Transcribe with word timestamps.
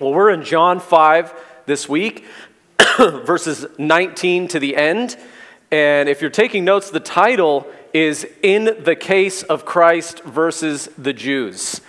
Well, 0.00 0.14
we're 0.14 0.30
in 0.30 0.44
John 0.44 0.78
5 0.78 1.34
this 1.66 1.88
week, 1.88 2.24
verses 2.98 3.66
19 3.78 4.46
to 4.46 4.60
the 4.60 4.76
end. 4.76 5.16
And 5.72 6.08
if 6.08 6.20
you're 6.20 6.30
taking 6.30 6.64
notes, 6.64 6.92
the 6.92 7.00
title 7.00 7.66
is 7.92 8.24
In 8.40 8.76
the 8.84 8.94
Case 8.94 9.42
of 9.42 9.64
Christ 9.64 10.22
versus 10.22 10.88
the 10.96 11.12
Jews. 11.12 11.80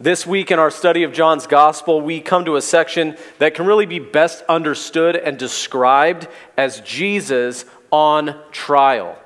This 0.00 0.26
week 0.26 0.50
in 0.50 0.58
our 0.58 0.70
study 0.70 1.02
of 1.02 1.12
John's 1.12 1.46
Gospel, 1.46 2.00
we 2.00 2.22
come 2.22 2.46
to 2.46 2.56
a 2.56 2.62
section 2.62 3.18
that 3.38 3.52
can 3.52 3.66
really 3.66 3.84
be 3.84 3.98
best 3.98 4.42
understood 4.48 5.14
and 5.14 5.38
described 5.38 6.28
as 6.56 6.80
Jesus 6.80 7.66
on 7.90 8.34
trial. 8.50 9.18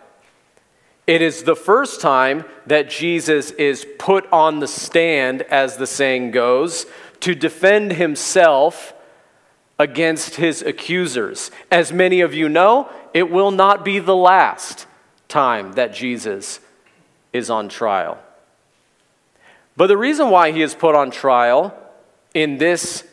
It 1.07 1.23
is 1.23 1.45
the 1.45 1.55
first 1.55 2.01
time 2.01 2.45
that 2.67 2.91
Jesus 2.91 3.53
is 3.53 3.87
put 3.97 4.27
on 4.33 4.59
the 4.59 4.67
stand, 4.67 5.43
as 5.43 5.77
the 5.77 5.87
saying 5.87 6.33
goes, 6.33 6.87
to 7.21 7.35
defend 7.35 7.93
himself 7.93 8.95
against 9.79 10.37
his 10.37 10.63
accusers. 10.63 11.51
As 11.71 11.93
many 11.93 12.21
of 12.21 12.35
you 12.35 12.49
know, 12.49 12.89
it 13.13 13.31
will 13.31 13.51
not 13.51 13.85
be 13.85 13.99
the 13.99 14.17
last 14.17 14.87
time 15.29 15.73
that 15.73 15.93
Jesus 15.93 16.61
is 17.33 17.51
on 17.51 17.69
trial. 17.69 18.19
But 19.77 19.89
the 19.89 19.97
reason 19.97 20.31
why 20.31 20.53
he 20.53 20.63
is 20.63 20.75
put 20.75 20.95
on 20.95 21.11
trial 21.11 21.77
in 22.33 22.59
this 22.59 23.05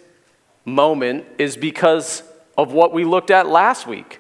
moment 0.65 1.25
is 1.37 1.57
because 1.57 2.23
of 2.57 2.71
what 2.71 2.93
we 2.93 3.03
looked 3.03 3.31
at 3.31 3.47
last 3.47 3.85
week. 3.85 4.19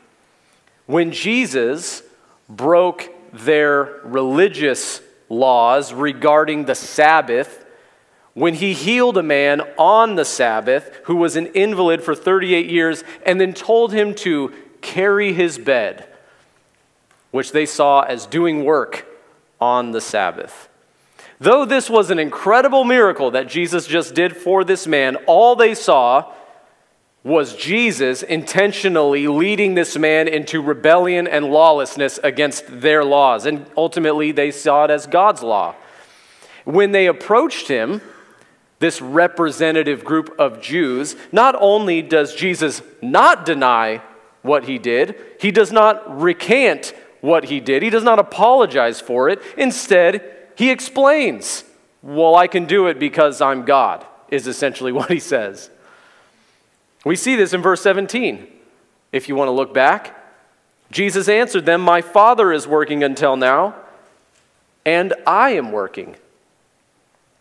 When 0.85 1.11
Jesus 1.11 2.03
broke 2.49 3.09
their 3.31 4.01
religious 4.03 5.01
laws 5.29 5.93
regarding 5.93 6.65
the 6.65 6.75
Sabbath 6.75 7.62
when 8.33 8.55
he 8.55 8.73
healed 8.73 9.17
a 9.17 9.23
man 9.23 9.61
on 9.77 10.15
the 10.15 10.25
Sabbath 10.25 10.99
who 11.03 11.15
was 11.15 11.35
an 11.35 11.47
invalid 11.47 12.01
for 12.01 12.15
38 12.15 12.69
years 12.69 13.03
and 13.25 13.39
then 13.39 13.53
told 13.53 13.93
him 13.93 14.15
to 14.15 14.51
carry 14.81 15.33
his 15.33 15.57
bed, 15.57 16.07
which 17.31 17.51
they 17.51 17.65
saw 17.65 18.01
as 18.01 18.25
doing 18.25 18.65
work 18.65 19.05
on 19.61 19.91
the 19.91 20.01
Sabbath. 20.01 20.69
Though 21.39 21.65
this 21.65 21.89
was 21.89 22.09
an 22.09 22.19
incredible 22.19 22.83
miracle 22.83 23.31
that 23.31 23.47
Jesus 23.47 23.85
just 23.85 24.15
did 24.15 24.35
for 24.35 24.63
this 24.63 24.87
man, 24.87 25.17
all 25.27 25.55
they 25.55 25.75
saw 25.75 26.31
was 27.23 27.55
Jesus 27.55 28.21
intentionally 28.21 29.27
leading 29.27 29.75
this 29.75 29.97
man 29.97 30.27
into 30.27 30.61
rebellion 30.61 31.25
and 31.27 31.45
lawlessness 31.45 32.19
against 32.23 32.81
their 32.81 33.03
laws. 33.03 33.45
And 33.45 33.65
ultimately, 33.77 34.31
they 34.31 34.51
saw 34.51 34.85
it 34.85 34.91
as 34.91 35.07
God's 35.07 35.41
law. 35.41 35.75
When 36.65 36.91
they 36.91 37.07
approached 37.07 37.67
him, 37.67 38.01
this 38.83 39.01
representative 39.01 40.03
group 40.03 40.35
of 40.37 40.61
Jews, 40.61 41.15
not 41.31 41.55
only 41.57 42.01
does 42.01 42.35
Jesus 42.35 42.81
not 43.01 43.45
deny 43.45 44.01
what 44.41 44.65
he 44.65 44.77
did, 44.77 45.15
he 45.39 45.51
does 45.51 45.71
not 45.71 46.19
recant 46.21 46.93
what 47.21 47.45
he 47.45 47.61
did, 47.61 47.81
he 47.81 47.89
does 47.89 48.03
not 48.03 48.19
apologize 48.19 48.99
for 48.99 49.29
it. 49.29 49.41
Instead, 49.57 50.21
he 50.57 50.69
explains, 50.69 51.63
Well, 52.01 52.35
I 52.35 52.47
can 52.47 52.65
do 52.65 52.87
it 52.87 52.99
because 52.99 53.39
I'm 53.39 53.63
God, 53.63 54.05
is 54.27 54.47
essentially 54.47 54.91
what 54.97 55.09
he 55.09 55.19
says. 55.19 55.69
We 57.05 57.15
see 57.15 57.37
this 57.37 57.53
in 57.53 57.61
verse 57.61 57.81
17. 57.81 58.45
If 59.13 59.29
you 59.29 59.35
want 59.37 59.47
to 59.47 59.53
look 59.53 59.73
back, 59.73 60.13
Jesus 60.91 61.29
answered 61.29 61.65
them, 61.65 61.79
My 61.79 62.01
Father 62.01 62.51
is 62.51 62.67
working 62.67 63.01
until 63.01 63.37
now, 63.37 63.75
and 64.85 65.13
I 65.25 65.51
am 65.51 65.71
working. 65.71 66.17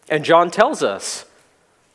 And 0.08 0.24
John 0.24 0.48
tells 0.48 0.84
us 0.84 1.24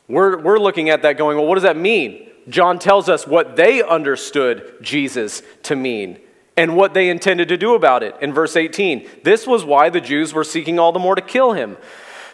we're, 0.08 0.38
we're 0.38 0.58
looking 0.58 0.88
at 0.90 1.02
that 1.02 1.18
going, 1.18 1.36
well, 1.36 1.46
what 1.46 1.54
does 1.54 1.62
that 1.64 1.76
mean? 1.76 2.28
John 2.48 2.78
tells 2.78 3.08
us 3.08 3.26
what 3.26 3.56
they 3.56 3.82
understood 3.82 4.78
Jesus 4.80 5.42
to 5.64 5.76
mean 5.76 6.18
and 6.56 6.76
what 6.76 6.94
they 6.94 7.10
intended 7.10 7.48
to 7.48 7.56
do 7.56 7.74
about 7.74 8.02
it 8.02 8.16
in 8.20 8.32
verse 8.32 8.56
18. 8.56 9.08
This 9.22 9.46
was 9.46 9.64
why 9.64 9.90
the 9.90 10.00
Jews 10.00 10.32
were 10.32 10.44
seeking 10.44 10.78
all 10.78 10.92
the 10.92 10.98
more 10.98 11.14
to 11.14 11.22
kill 11.22 11.52
him. 11.52 11.76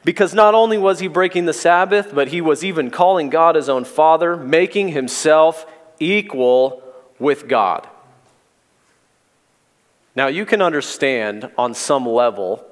Because 0.04 0.34
not 0.34 0.54
only 0.54 0.78
was 0.78 1.00
he 1.00 1.08
breaking 1.08 1.46
the 1.46 1.52
Sabbath, 1.52 2.14
but 2.14 2.28
he 2.28 2.40
was 2.40 2.62
even 2.64 2.90
calling 2.90 3.28
God 3.28 3.56
his 3.56 3.68
own 3.68 3.84
Father, 3.84 4.36
making 4.36 4.88
himself 4.88 5.66
equal 5.98 6.82
with 7.18 7.48
God. 7.48 7.88
Now, 10.14 10.28
you 10.28 10.46
can 10.46 10.62
understand 10.62 11.50
on 11.58 11.74
some 11.74 12.06
level 12.06 12.64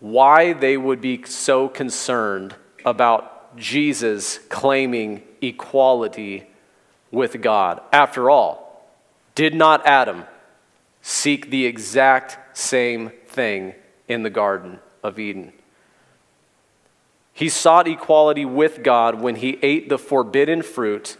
why 0.00 0.52
they 0.52 0.76
would 0.76 1.00
be 1.00 1.22
so 1.24 1.68
concerned 1.68 2.54
about 2.84 3.37
Jesus 3.58 4.38
claiming 4.48 5.22
equality 5.40 6.46
with 7.10 7.40
God. 7.40 7.80
After 7.92 8.30
all, 8.30 8.86
did 9.34 9.54
not 9.54 9.86
Adam 9.86 10.24
seek 11.02 11.50
the 11.50 11.66
exact 11.66 12.56
same 12.56 13.10
thing 13.26 13.74
in 14.08 14.22
the 14.22 14.30
Garden 14.30 14.78
of 15.02 15.18
Eden? 15.18 15.52
He 17.32 17.48
sought 17.48 17.86
equality 17.86 18.44
with 18.44 18.82
God 18.82 19.20
when 19.20 19.36
he 19.36 19.58
ate 19.62 19.88
the 19.88 19.98
forbidden 19.98 20.62
fruit 20.62 21.16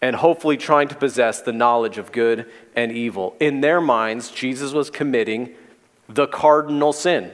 and 0.00 0.16
hopefully 0.16 0.56
trying 0.56 0.86
to 0.88 0.94
possess 0.94 1.40
the 1.40 1.52
knowledge 1.52 1.98
of 1.98 2.12
good 2.12 2.46
and 2.76 2.92
evil. 2.92 3.34
In 3.40 3.62
their 3.62 3.80
minds, 3.80 4.30
Jesus 4.30 4.72
was 4.72 4.90
committing 4.90 5.54
the 6.08 6.26
cardinal 6.26 6.92
sin 6.92 7.32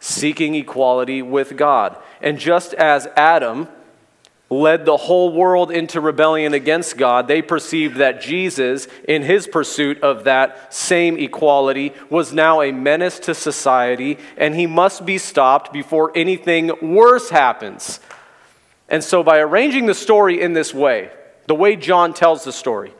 seeking 0.00 0.54
equality 0.54 1.22
with 1.22 1.56
God. 1.56 1.96
And 2.20 2.38
just 2.38 2.74
as 2.74 3.06
Adam 3.16 3.68
led 4.48 4.84
the 4.84 4.96
whole 4.96 5.32
world 5.32 5.70
into 5.70 6.00
rebellion 6.00 6.52
against 6.54 6.96
God, 6.96 7.28
they 7.28 7.40
perceived 7.40 7.98
that 7.98 8.20
Jesus, 8.20 8.88
in 9.06 9.22
his 9.22 9.46
pursuit 9.46 10.02
of 10.02 10.24
that 10.24 10.74
same 10.74 11.16
equality, 11.18 11.92
was 12.10 12.32
now 12.32 12.60
a 12.60 12.72
menace 12.72 13.20
to 13.20 13.34
society, 13.34 14.18
and 14.36 14.56
he 14.56 14.66
must 14.66 15.06
be 15.06 15.18
stopped 15.18 15.72
before 15.72 16.10
anything 16.16 16.72
worse 16.82 17.30
happens. 17.30 18.00
And 18.88 19.04
so, 19.04 19.22
by 19.22 19.38
arranging 19.38 19.86
the 19.86 19.94
story 19.94 20.40
in 20.40 20.52
this 20.52 20.74
way, 20.74 21.10
the 21.46 21.54
way 21.54 21.76
John 21.76 22.12
tells 22.12 22.42
the 22.42 22.52
story, 22.52 22.92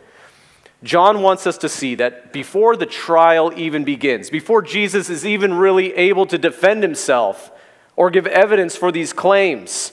John 0.82 1.20
wants 1.20 1.46
us 1.46 1.58
to 1.58 1.68
see 1.68 1.94
that 1.96 2.32
before 2.32 2.74
the 2.74 2.86
trial 2.86 3.52
even 3.54 3.84
begins, 3.84 4.30
before 4.30 4.62
Jesus 4.62 5.10
is 5.10 5.26
even 5.26 5.54
really 5.54 5.94
able 5.94 6.24
to 6.26 6.38
defend 6.38 6.82
himself 6.82 7.50
or 7.96 8.10
give 8.10 8.26
evidence 8.26 8.76
for 8.76 8.90
these 8.90 9.12
claims, 9.12 9.92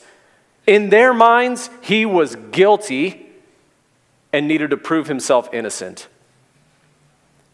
in 0.65 0.89
their 0.89 1.13
minds, 1.13 1.69
he 1.81 2.05
was 2.05 2.35
guilty 2.51 3.27
and 4.31 4.47
needed 4.47 4.69
to 4.69 4.77
prove 4.77 5.07
himself 5.07 5.49
innocent. 5.53 6.07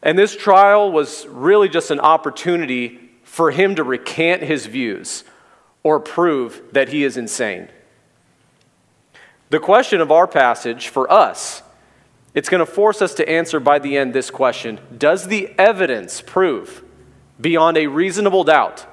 And 0.03 0.19
this 0.19 0.35
trial 0.35 0.91
was 0.91 1.25
really 1.27 1.69
just 1.69 1.89
an 1.89 1.99
opportunity 1.99 3.09
for 3.23 3.49
him 3.49 3.75
to 3.75 3.83
recant 3.83 4.43
his 4.43 4.67
views 4.67 5.23
or 5.81 5.99
prove 5.99 6.61
that 6.73 6.89
he 6.89 7.03
is 7.03 7.17
insane. 7.17 7.67
The 9.49 9.59
question 9.59 10.01
of 10.01 10.11
our 10.11 10.27
passage 10.27 10.89
for 10.89 11.11
us 11.11 11.62
it's 12.33 12.49
going 12.49 12.59
to 12.59 12.71
force 12.71 13.01
us 13.01 13.13
to 13.15 13.29
answer 13.29 13.59
by 13.59 13.79
the 13.79 13.97
end 13.97 14.13
this 14.13 14.31
question 14.31 14.79
Does 14.97 15.27
the 15.27 15.53
evidence 15.57 16.21
prove, 16.21 16.83
beyond 17.39 17.77
a 17.77 17.87
reasonable 17.87 18.43
doubt, 18.43 18.85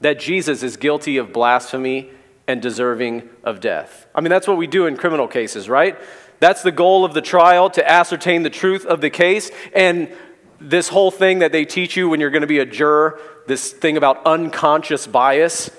that 0.00 0.18
Jesus 0.18 0.62
is 0.62 0.76
guilty 0.76 1.16
of 1.16 1.32
blasphemy 1.32 2.10
and 2.46 2.60
deserving 2.62 3.28
of 3.44 3.60
death? 3.60 4.06
I 4.14 4.20
mean, 4.20 4.30
that's 4.30 4.48
what 4.48 4.56
we 4.56 4.66
do 4.66 4.86
in 4.86 4.96
criminal 4.96 5.28
cases, 5.28 5.68
right? 5.68 5.98
That's 6.40 6.62
the 6.62 6.72
goal 6.72 7.04
of 7.04 7.14
the 7.14 7.20
trial 7.20 7.70
to 7.70 7.88
ascertain 7.88 8.42
the 8.42 8.50
truth 8.50 8.84
of 8.84 9.00
the 9.00 9.10
case. 9.10 9.50
And 9.74 10.12
this 10.60 10.88
whole 10.88 11.10
thing 11.10 11.40
that 11.40 11.52
they 11.52 11.64
teach 11.64 11.96
you 11.96 12.08
when 12.08 12.18
you're 12.18 12.30
going 12.30 12.42
to 12.42 12.48
be 12.48 12.58
a 12.58 12.66
juror, 12.66 13.20
this 13.46 13.72
thing 13.72 13.96
about 13.96 14.24
unconscious 14.26 15.06
bias, 15.06 15.70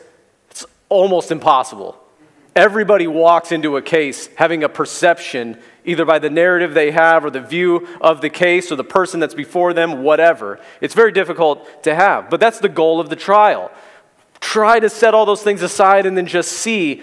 it's 0.52 0.66
almost 0.88 1.31
impossible. 1.31 2.02
Everybody 2.56 3.08
walks 3.08 3.52
into 3.52 3.78
a 3.78 3.81
case 3.81 4.29
having 4.35 4.64
a 4.64 4.70
perception 4.70 5.58
either 5.85 6.05
by 6.05 6.20
the 6.20 6.29
narrative 6.29 6.73
they 6.73 6.91
have 6.91 7.26
or 7.26 7.32
the 7.32 7.41
view 7.41 7.88
of 8.00 8.22
the 8.22 8.29
case 8.29 8.72
or 8.72 8.76
the 8.76 8.84
person 8.84 9.20
that's 9.20 9.34
before 9.34 9.73
them, 9.73 10.03
whatever. 10.03 10.59
It's 10.79 10.94
very 10.94 11.11
difficult 11.11 11.84
to 11.84 11.96
have. 11.96 12.29
But 12.29 12.40
that's 12.40 12.59
the 12.59 12.70
goal 12.70 13.00
of 13.00 13.09
the 13.09 13.16
trial. 13.16 13.72
Try 14.40 14.79
to 14.79 14.90
set 14.90 15.14
all 15.14 15.26
those 15.26 15.41
things 15.41 15.61
aside 15.61 16.05
and 16.05 16.16
then 16.16 16.28
just 16.28 16.52
see 16.52 17.02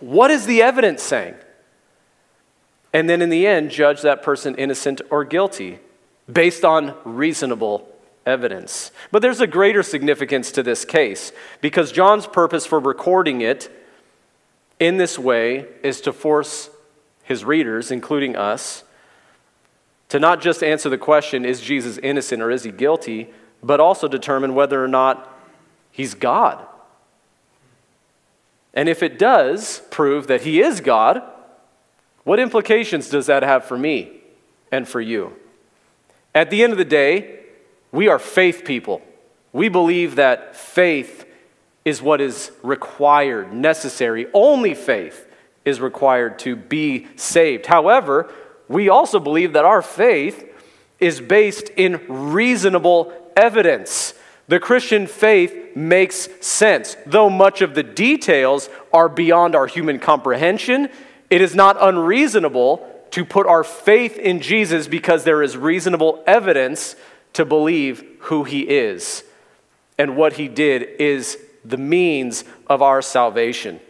what 0.00 0.30
is 0.30 0.46
the 0.46 0.62
evidence 0.62 1.02
saying? 1.02 1.34
And 2.92 3.08
then 3.08 3.22
in 3.22 3.30
the 3.30 3.46
end, 3.46 3.70
judge 3.70 4.02
that 4.02 4.22
person 4.22 4.54
innocent 4.54 5.00
or 5.10 5.24
guilty 5.24 5.80
based 6.32 6.64
on 6.64 6.94
reasonable 7.04 7.88
evidence. 8.24 8.92
But 9.10 9.22
there's 9.22 9.40
a 9.40 9.46
greater 9.46 9.82
significance 9.82 10.52
to 10.52 10.62
this 10.62 10.84
case 10.84 11.32
because 11.60 11.90
John's 11.90 12.26
purpose 12.26 12.66
for 12.66 12.78
recording 12.78 13.40
it 13.40 13.70
in 14.78 14.96
this 14.96 15.18
way 15.18 15.66
is 15.82 16.00
to 16.02 16.12
force 16.12 16.70
his 17.22 17.44
readers, 17.44 17.90
including 17.90 18.36
us, 18.36 18.84
to 20.08 20.18
not 20.18 20.40
just 20.40 20.62
answer 20.62 20.88
the 20.88 20.98
question, 20.98 21.44
is 21.44 21.60
Jesus 21.60 21.98
innocent 21.98 22.42
or 22.42 22.50
is 22.50 22.64
he 22.64 22.70
guilty, 22.70 23.32
but 23.62 23.80
also 23.80 24.06
determine 24.06 24.54
whether 24.54 24.82
or 24.84 24.88
not 24.88 25.32
he's 25.90 26.14
God. 26.14 26.64
And 28.74 28.88
if 28.88 29.02
it 29.02 29.18
does 29.18 29.82
prove 29.90 30.26
that 30.26 30.42
he 30.42 30.60
is 30.60 30.80
God, 30.80 31.22
what 32.24 32.40
implications 32.40 33.08
does 33.08 33.26
that 33.26 33.42
have 33.42 33.64
for 33.64 33.78
me 33.78 34.20
and 34.72 34.86
for 34.86 35.00
you? 35.00 35.34
At 36.34 36.50
the 36.50 36.62
end 36.62 36.72
of 36.72 36.78
the 36.78 36.84
day, 36.84 37.40
we 37.92 38.08
are 38.08 38.18
faith 38.18 38.64
people. 38.64 39.00
We 39.52 39.68
believe 39.68 40.16
that 40.16 40.56
faith 40.56 41.24
is 41.84 42.00
what 42.00 42.20
is 42.20 42.50
required, 42.62 43.52
necessary. 43.52 44.26
Only 44.32 44.74
faith 44.74 45.26
is 45.64 45.80
required 45.80 46.38
to 46.40 46.56
be 46.56 47.06
saved. 47.16 47.66
However, 47.66 48.32
we 48.68 48.88
also 48.88 49.20
believe 49.20 49.52
that 49.52 49.64
our 49.64 49.82
faith 49.82 50.50
is 50.98 51.20
based 51.20 51.68
in 51.70 52.00
reasonable 52.08 53.12
evidence. 53.36 54.14
The 54.48 54.60
Christian 54.60 55.06
faith 55.06 55.74
makes 55.76 56.28
sense. 56.40 56.96
Though 57.06 57.30
much 57.30 57.62
of 57.62 57.74
the 57.74 57.82
details 57.82 58.68
are 58.92 59.08
beyond 59.08 59.54
our 59.54 59.66
human 59.66 59.98
comprehension, 59.98 60.88
it 61.30 61.40
is 61.40 61.54
not 61.54 61.76
unreasonable 61.80 62.88
to 63.10 63.24
put 63.24 63.46
our 63.46 63.64
faith 63.64 64.18
in 64.18 64.40
Jesus 64.40 64.86
because 64.86 65.24
there 65.24 65.42
is 65.42 65.56
reasonable 65.56 66.22
evidence 66.26 66.96
to 67.34 67.44
believe 67.44 68.04
who 68.20 68.44
he 68.44 68.62
is. 68.62 69.24
And 69.98 70.16
what 70.16 70.34
he 70.34 70.48
did 70.48 70.82
is 70.98 71.38
the 71.64 71.76
means 71.76 72.44
of 72.66 72.82
our 72.82 73.00
salvation. 73.00 73.80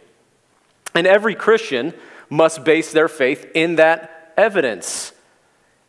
And 0.93 1.05
every 1.05 1.35
Christian 1.35 1.93
must 2.29 2.63
base 2.63 2.91
their 2.91 3.07
faith 3.07 3.51
in 3.53 3.75
that 3.75 4.33
evidence 4.37 5.11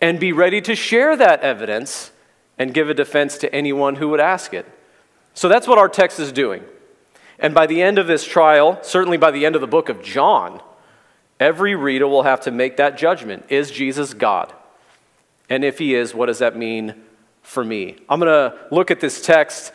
and 0.00 0.21
be 0.21 0.33
ready 0.33 0.61
to 0.62 0.75
share 0.75 1.17
that 1.17 1.41
evidence 1.41 2.11
and 2.59 2.75
give 2.75 2.91
a 2.91 2.94
defense 2.94 3.38
to 3.38 3.55
anyone 3.55 3.97
who 3.97 4.09
would 4.09 4.21
ask 4.21 4.53
it. 4.53 4.67
So 5.35 5.49
that's 5.49 5.69
what 5.69 5.79
our 5.79 5.88
text 5.88 6.19
is 6.19 6.33
doing. 6.33 6.65
And 7.38 7.55
by 7.55 7.67
the 7.67 7.83
end 7.83 7.99
of 7.99 8.06
this 8.06 8.25
trial, 8.25 8.79
certainly 8.83 9.19
by 9.19 9.31
the 9.31 9.44
end 9.44 9.55
of 9.55 9.61
the 9.61 9.67
book 9.67 9.88
of 9.88 10.03
John, 10.03 10.61
every 11.38 11.75
reader 11.75 12.06
will 12.06 12.23
have 12.23 12.41
to 12.43 12.50
make 12.50 12.79
that 12.79 12.97
judgment. 12.97 13.44
Is 13.49 13.71
Jesus 13.71 14.15
God? 14.15 14.53
And 15.49 15.65
if 15.65 15.79
he 15.79 15.94
is, 15.94 16.15
what 16.15 16.27
does 16.27 16.38
that 16.38 16.56
mean 16.56 16.94
for 17.43 17.62
me? 17.62 17.97
I'm 18.09 18.19
going 18.21 18.33
to 18.33 18.59
look 18.71 18.91
at 18.91 19.00
this 19.00 19.23
text 19.23 19.73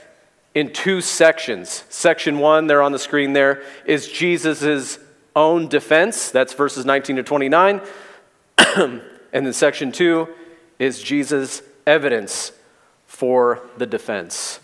in 0.53 0.73
two 0.73 1.01
sections. 1.01 1.83
Section 1.89 2.39
one, 2.39 2.67
there 2.67 2.81
on 2.81 2.91
the 2.91 2.99
screen 2.99 3.33
there, 3.33 3.63
is 3.85 4.07
Jesus' 4.07 4.99
own 5.35 5.67
defense. 5.67 6.29
That's 6.31 6.53
verses 6.53 6.85
19 6.85 7.17
to 7.17 7.23
29. 7.23 7.81
and 8.77 9.01
then 9.31 9.53
section 9.53 9.91
two 9.91 10.27
is 10.77 11.01
Jesus' 11.01 11.61
evidence 11.85 12.51
for 13.07 13.61
the 13.77 13.85
defense. 13.85 14.59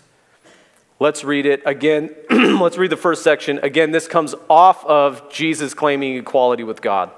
Let's 1.00 1.22
read 1.22 1.46
it 1.46 1.62
again. 1.64 2.14
Let's 2.30 2.76
read 2.76 2.90
the 2.90 2.96
first 2.96 3.22
section. 3.22 3.58
Again, 3.60 3.92
this 3.92 4.08
comes 4.08 4.34
off 4.50 4.84
of 4.84 5.30
Jesus 5.30 5.72
claiming 5.72 6.16
equality 6.16 6.64
with 6.64 6.82
God. 6.82 7.10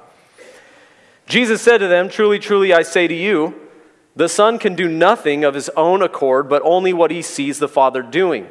Jesus 1.26 1.62
said 1.62 1.78
to 1.78 1.88
them, 1.88 2.08
Truly, 2.08 2.38
truly, 2.38 2.74
I 2.74 2.82
say 2.82 3.08
to 3.08 3.14
you, 3.14 3.54
the 4.14 4.28
Son 4.28 4.58
can 4.58 4.74
do 4.74 4.86
nothing 4.88 5.44
of 5.44 5.54
his 5.54 5.70
own 5.70 6.02
accord, 6.02 6.48
but 6.48 6.60
only 6.62 6.92
what 6.92 7.10
he 7.10 7.22
sees 7.22 7.58
the 7.58 7.68
Father 7.68 8.02
doing. 8.02 8.48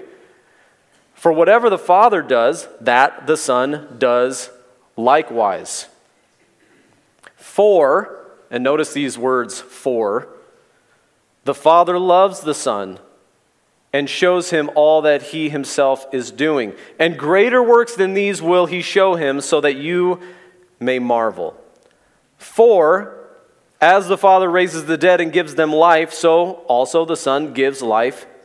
For 1.20 1.34
whatever 1.34 1.70
the 1.70 1.78
Father 1.78 2.22
does, 2.22 2.70
that 2.80 3.28
the 3.28 3.36
Son 3.36 3.98
does 4.00 4.52
likewise. 4.96 5.90
For, 7.36 8.26
and 8.50 8.64
notice 8.64 8.94
these 8.94 9.18
words, 9.18 9.60
for, 9.60 10.30
the 11.44 11.54
Father 11.54 12.00
loves 12.00 12.40
the 12.40 12.54
Son 12.54 13.00
and 13.92 14.10
shows 14.10 14.52
him 14.52 14.72
all 14.76 15.02
that 15.02 15.22
he 15.22 15.50
himself 15.50 16.08
is 16.14 16.32
doing. 16.32 16.72
And 16.98 17.20
greater 17.20 17.62
works 17.62 17.96
than 17.96 18.14
these 18.14 18.42
will 18.42 18.68
he 18.68 18.82
show 18.82 19.16
him, 19.16 19.42
so 19.42 19.60
that 19.60 19.76
you 19.76 20.22
may 20.80 21.00
marvel. 21.00 21.62
For, 22.38 23.28
as 23.82 24.08
the 24.08 24.18
Father 24.18 24.50
raises 24.50 24.86
the 24.86 24.98
dead 24.98 25.20
and 25.20 25.34
gives 25.34 25.56
them 25.56 25.74
life, 25.74 26.14
so 26.14 26.64
also 26.70 27.04
the 27.04 27.18
Son 27.18 27.52
gives 27.52 27.82
life 27.82 28.26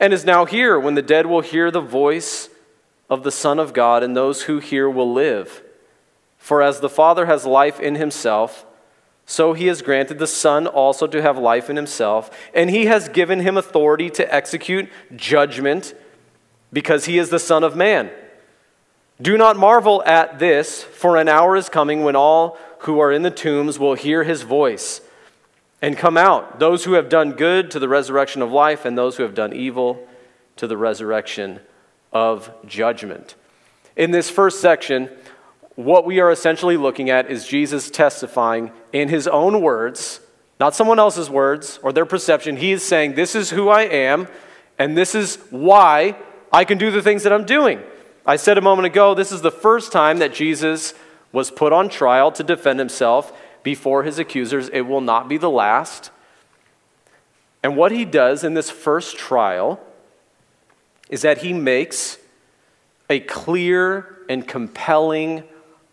and 0.00 0.14
is 0.14 0.24
now 0.24 0.46
here 0.46 0.80
when 0.80 0.94
the 0.94 1.02
dead 1.02 1.26
will 1.26 1.42
hear 1.42 1.70
the 1.70 1.80
voice 1.80 2.48
of 3.10 3.22
the 3.22 3.30
Son 3.30 3.58
of 3.58 3.74
God, 3.74 4.02
and 4.02 4.16
those 4.16 4.44
who 4.44 4.58
hear 4.58 4.88
will 4.88 5.12
live. 5.12 5.62
For 6.38 6.62
as 6.62 6.80
the 6.80 6.88
Father 6.88 7.26
has 7.26 7.44
life 7.44 7.78
in 7.78 7.96
himself, 7.96 8.64
so 9.26 9.52
he 9.52 9.66
has 9.66 9.82
granted 9.82 10.18
the 10.18 10.26
Son 10.26 10.66
also 10.66 11.06
to 11.06 11.20
have 11.20 11.36
life 11.36 11.68
in 11.68 11.76
himself, 11.76 12.30
and 12.54 12.70
he 12.70 12.86
has 12.86 13.08
given 13.08 13.40
him 13.40 13.56
authority 13.56 14.08
to 14.10 14.34
execute 14.34 14.88
judgment 15.14 15.94
because 16.72 17.04
he 17.04 17.18
is 17.18 17.28
the 17.28 17.38
Son 17.38 17.62
of 17.62 17.76
Man. 17.76 18.10
Do 19.20 19.36
not 19.36 19.56
marvel 19.56 20.02
at 20.04 20.38
this, 20.38 20.82
for 20.82 21.16
an 21.16 21.28
hour 21.28 21.56
is 21.56 21.68
coming 21.68 22.04
when 22.04 22.16
all 22.16 22.56
who 22.80 23.00
are 23.00 23.12
in 23.12 23.22
the 23.22 23.30
tombs 23.30 23.78
will 23.78 23.94
hear 23.94 24.24
his 24.24 24.42
voice 24.42 25.02
and 25.82 25.96
come 25.96 26.16
out, 26.16 26.58
those 26.58 26.84
who 26.84 26.92
have 26.94 27.08
done 27.08 27.32
good 27.32 27.70
to 27.70 27.78
the 27.78 27.88
resurrection 27.88 28.42
of 28.42 28.52
life, 28.52 28.84
and 28.84 28.96
those 28.96 29.16
who 29.16 29.22
have 29.22 29.34
done 29.34 29.52
evil 29.52 30.06
to 30.56 30.66
the 30.66 30.76
resurrection 30.76 31.60
of 32.12 32.50
judgment. 32.66 33.34
In 33.96 34.10
this 34.10 34.28
first 34.30 34.60
section, 34.60 35.08
what 35.76 36.04
we 36.04 36.20
are 36.20 36.30
essentially 36.30 36.76
looking 36.76 37.08
at 37.08 37.30
is 37.30 37.46
Jesus 37.46 37.90
testifying 37.90 38.72
in 38.92 39.08
his 39.08 39.26
own 39.26 39.62
words, 39.62 40.20
not 40.58 40.74
someone 40.74 40.98
else's 40.98 41.30
words 41.30 41.78
or 41.82 41.92
their 41.92 42.04
perception. 42.04 42.56
He 42.56 42.72
is 42.72 42.82
saying, 42.82 43.14
This 43.14 43.34
is 43.34 43.50
who 43.50 43.68
I 43.70 43.82
am, 43.82 44.28
and 44.78 44.96
this 44.96 45.14
is 45.14 45.36
why 45.48 46.16
I 46.52 46.64
can 46.64 46.76
do 46.76 46.90
the 46.90 47.02
things 47.02 47.22
that 47.22 47.32
I'm 47.32 47.46
doing. 47.46 47.80
I 48.26 48.36
said 48.36 48.58
a 48.58 48.62
moment 48.62 48.86
ago, 48.86 49.14
this 49.14 49.32
is 49.32 49.40
the 49.40 49.50
first 49.50 49.92
time 49.92 50.18
that 50.18 50.34
Jesus 50.34 50.92
was 51.32 51.50
put 51.50 51.72
on 51.72 51.88
trial 51.88 52.30
to 52.32 52.42
defend 52.42 52.78
himself 52.78 53.32
before 53.62 54.02
his 54.02 54.18
accusers. 54.18 54.68
It 54.70 54.82
will 54.82 55.00
not 55.00 55.28
be 55.28 55.36
the 55.36 55.50
last. 55.50 56.10
And 57.62 57.76
what 57.76 57.92
he 57.92 58.04
does 58.04 58.42
in 58.44 58.54
this 58.54 58.70
first 58.70 59.18
trial 59.18 59.80
is 61.08 61.22
that 61.22 61.38
he 61.38 61.52
makes 61.52 62.18
a 63.08 63.20
clear 63.20 64.18
and 64.28 64.46
compelling 64.46 65.42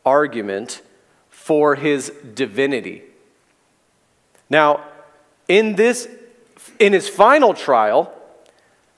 argument 0.05 0.81
for 1.29 1.75
his 1.75 2.12
divinity. 2.33 3.01
Now, 4.50 4.86
in 5.47 5.75
this 5.75 6.07
in 6.79 6.93
his 6.93 7.09
final 7.09 7.53
trial, 7.53 8.13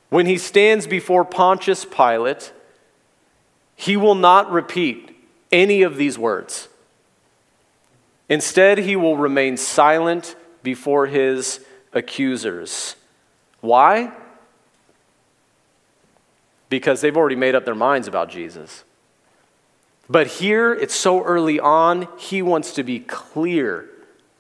when 0.10 0.26
he 0.26 0.38
stands 0.38 0.88
before 0.88 1.24
Pontius 1.24 1.86
Pilate, 1.86 2.52
he 3.76 3.96
will 3.96 4.16
not 4.16 4.52
repeat 4.52 5.16
any 5.52 5.82
of 5.82 5.96
these 5.96 6.18
words. 6.18 6.68
Instead, 8.30 8.78
he 8.78 8.96
will 8.96 9.18
remain 9.18 9.58
silent 9.58 10.36
before 10.62 11.08
his 11.08 11.60
accusers. 11.94 12.96
Why? 13.60 14.14
Because 16.70 17.02
they've 17.02 17.18
already 17.18 17.36
made 17.36 17.56
up 17.56 17.66
their 17.66 17.76
minds 17.76 18.08
about 18.08 18.30
Jesus. 18.30 18.84
But 20.08 20.28
here, 20.28 20.74
it's 20.74 20.96
so 20.96 21.24
early 21.24 21.60
on, 21.60 22.08
he 22.18 22.42
wants 22.42 22.74
to 22.76 22.84
be 22.84 23.00
clear. 23.00 23.90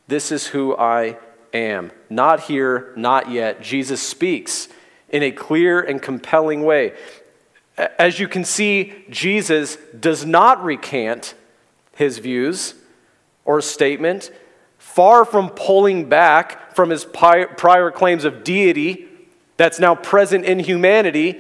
This 0.07 0.31
is 0.31 0.47
who 0.47 0.75
I 0.77 1.17
am. 1.53 1.91
Not 2.09 2.41
here, 2.41 2.93
not 2.95 3.31
yet. 3.31 3.61
Jesus 3.61 4.01
speaks 4.01 4.67
in 5.09 5.23
a 5.23 5.31
clear 5.31 5.81
and 5.81 6.01
compelling 6.01 6.63
way. 6.63 6.93
As 7.77 8.19
you 8.19 8.27
can 8.27 8.43
see, 8.43 9.05
Jesus 9.09 9.77
does 9.97 10.25
not 10.25 10.63
recant 10.63 11.33
his 11.95 12.19
views 12.19 12.75
or 13.49 13.61
statement, 13.61 14.31
far 14.77 15.25
from 15.25 15.49
pulling 15.49 16.07
back 16.07 16.75
from 16.75 16.89
his 16.89 17.03
prior 17.03 17.91
claims 17.91 18.25
of 18.25 18.43
deity 18.43 19.07
that's 19.57 19.79
now 19.79 19.95
present 19.95 20.45
in 20.45 20.59
humanity 20.59 21.39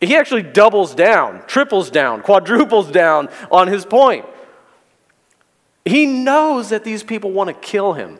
he 0.00 0.16
actually 0.16 0.42
doubles 0.42 0.94
down, 0.94 1.42
triples 1.46 1.90
down, 1.90 2.22
quadruples 2.22 2.90
down 2.90 3.28
on 3.50 3.68
his 3.68 3.84
point. 3.84 4.26
He 5.84 6.06
knows 6.06 6.70
that 6.70 6.84
these 6.84 7.02
people 7.02 7.32
want 7.32 7.48
to 7.48 7.54
kill 7.54 7.92
him. 7.92 8.18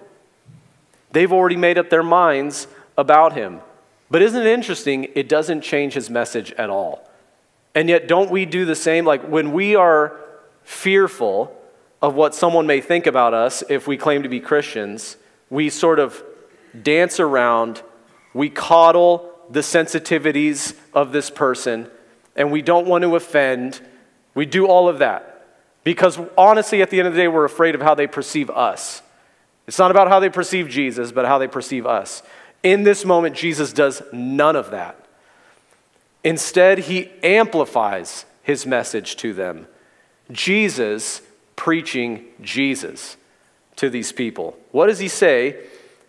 They've 1.12 1.32
already 1.32 1.56
made 1.56 1.78
up 1.78 1.90
their 1.90 2.02
minds 2.02 2.66
about 2.96 3.34
him. 3.34 3.60
But 4.10 4.22
isn't 4.22 4.40
it 4.40 4.46
interesting? 4.46 5.08
It 5.14 5.28
doesn't 5.28 5.62
change 5.62 5.94
his 5.94 6.10
message 6.10 6.52
at 6.52 6.70
all. 6.70 7.08
And 7.74 7.88
yet, 7.88 8.06
don't 8.06 8.30
we 8.30 8.44
do 8.44 8.64
the 8.64 8.76
same? 8.76 9.04
Like 9.04 9.22
when 9.22 9.52
we 9.52 9.74
are 9.74 10.16
fearful 10.62 11.56
of 12.04 12.14
what 12.14 12.34
someone 12.34 12.66
may 12.66 12.82
think 12.82 13.06
about 13.06 13.32
us 13.32 13.64
if 13.70 13.86
we 13.86 13.96
claim 13.96 14.22
to 14.22 14.28
be 14.28 14.38
Christians, 14.38 15.16
we 15.48 15.70
sort 15.70 15.98
of 15.98 16.22
dance 16.82 17.18
around, 17.18 17.82
we 18.34 18.50
coddle 18.50 19.32
the 19.48 19.60
sensitivities 19.60 20.76
of 20.92 21.12
this 21.12 21.30
person, 21.30 21.90
and 22.36 22.52
we 22.52 22.60
don't 22.60 22.86
want 22.86 23.02
to 23.02 23.16
offend. 23.16 23.80
We 24.34 24.44
do 24.44 24.66
all 24.66 24.86
of 24.86 24.98
that 24.98 25.46
because 25.82 26.18
honestly, 26.36 26.82
at 26.82 26.90
the 26.90 26.98
end 26.98 27.08
of 27.08 27.14
the 27.14 27.20
day, 27.22 27.28
we're 27.28 27.46
afraid 27.46 27.74
of 27.74 27.80
how 27.80 27.94
they 27.94 28.06
perceive 28.06 28.50
us. 28.50 29.00
It's 29.66 29.78
not 29.78 29.90
about 29.90 30.08
how 30.08 30.20
they 30.20 30.28
perceive 30.28 30.68
Jesus, 30.68 31.10
but 31.10 31.24
how 31.24 31.38
they 31.38 31.48
perceive 31.48 31.86
us. 31.86 32.22
In 32.62 32.82
this 32.82 33.06
moment, 33.06 33.34
Jesus 33.34 33.72
does 33.72 34.02
none 34.12 34.56
of 34.56 34.70
that. 34.72 35.06
Instead, 36.22 36.80
he 36.80 37.10
amplifies 37.22 38.26
his 38.42 38.66
message 38.66 39.16
to 39.16 39.32
them. 39.32 39.68
Jesus 40.30 41.22
preaching 41.56 42.24
Jesus 42.40 43.16
to 43.76 43.90
these 43.90 44.12
people. 44.12 44.56
What 44.70 44.86
does 44.86 44.98
he 44.98 45.08
say 45.08 45.64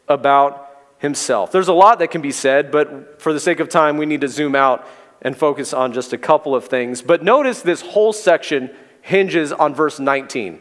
about 0.07 0.69
himself? 0.99 1.51
There's 1.51 1.67
a 1.67 1.73
lot 1.73 1.99
that 1.99 2.11
can 2.11 2.21
be 2.21 2.31
said, 2.31 2.71
but 2.71 3.21
for 3.21 3.33
the 3.33 3.39
sake 3.39 3.59
of 3.59 3.69
time, 3.69 3.97
we 3.97 4.05
need 4.05 4.21
to 4.21 4.27
zoom 4.27 4.55
out 4.55 4.87
and 5.21 5.35
focus 5.35 5.73
on 5.73 5.93
just 5.93 6.13
a 6.13 6.17
couple 6.17 6.53
of 6.55 6.65
things. 6.65 7.01
But 7.01 7.23
notice 7.23 7.61
this 7.61 7.81
whole 7.81 8.13
section 8.13 8.69
hinges 9.01 9.51
on 9.51 9.73
verse 9.73 9.99
19. 9.99 10.59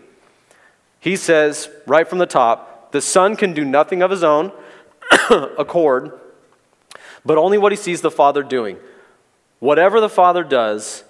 He 1.01 1.17
says, 1.17 1.69
right 1.87 2.09
from 2.09 2.19
the 2.19 2.27
top, 2.27 2.93
the 2.93 3.01
Son 3.01 3.37
can 3.37 3.53
do 3.53 3.65
nothing 3.65 4.03
of 4.03 4.11
his 4.11 4.25
own 4.25 4.53
accord, 5.59 6.19
but 7.25 7.37
only 7.37 7.59
what 7.59 7.73
he 7.73 7.77
sees 7.77 8.01
the 8.01 8.11
Father 8.11 8.43
doing. 8.43 8.79
Whatever 9.59 10.01
the 10.01 10.09
Father 10.09 10.45
does, 10.45 11.05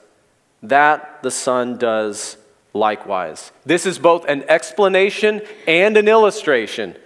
that 0.63 1.23
the 1.23 1.31
Son 1.31 1.77
does 1.77 2.37
likewise. 2.75 3.53
This 3.65 3.87
is 3.87 3.99
both 3.99 4.27
an 4.27 4.45
explanation 4.49 5.41
and 5.67 5.97
an 5.97 6.09
illustration 6.09 6.97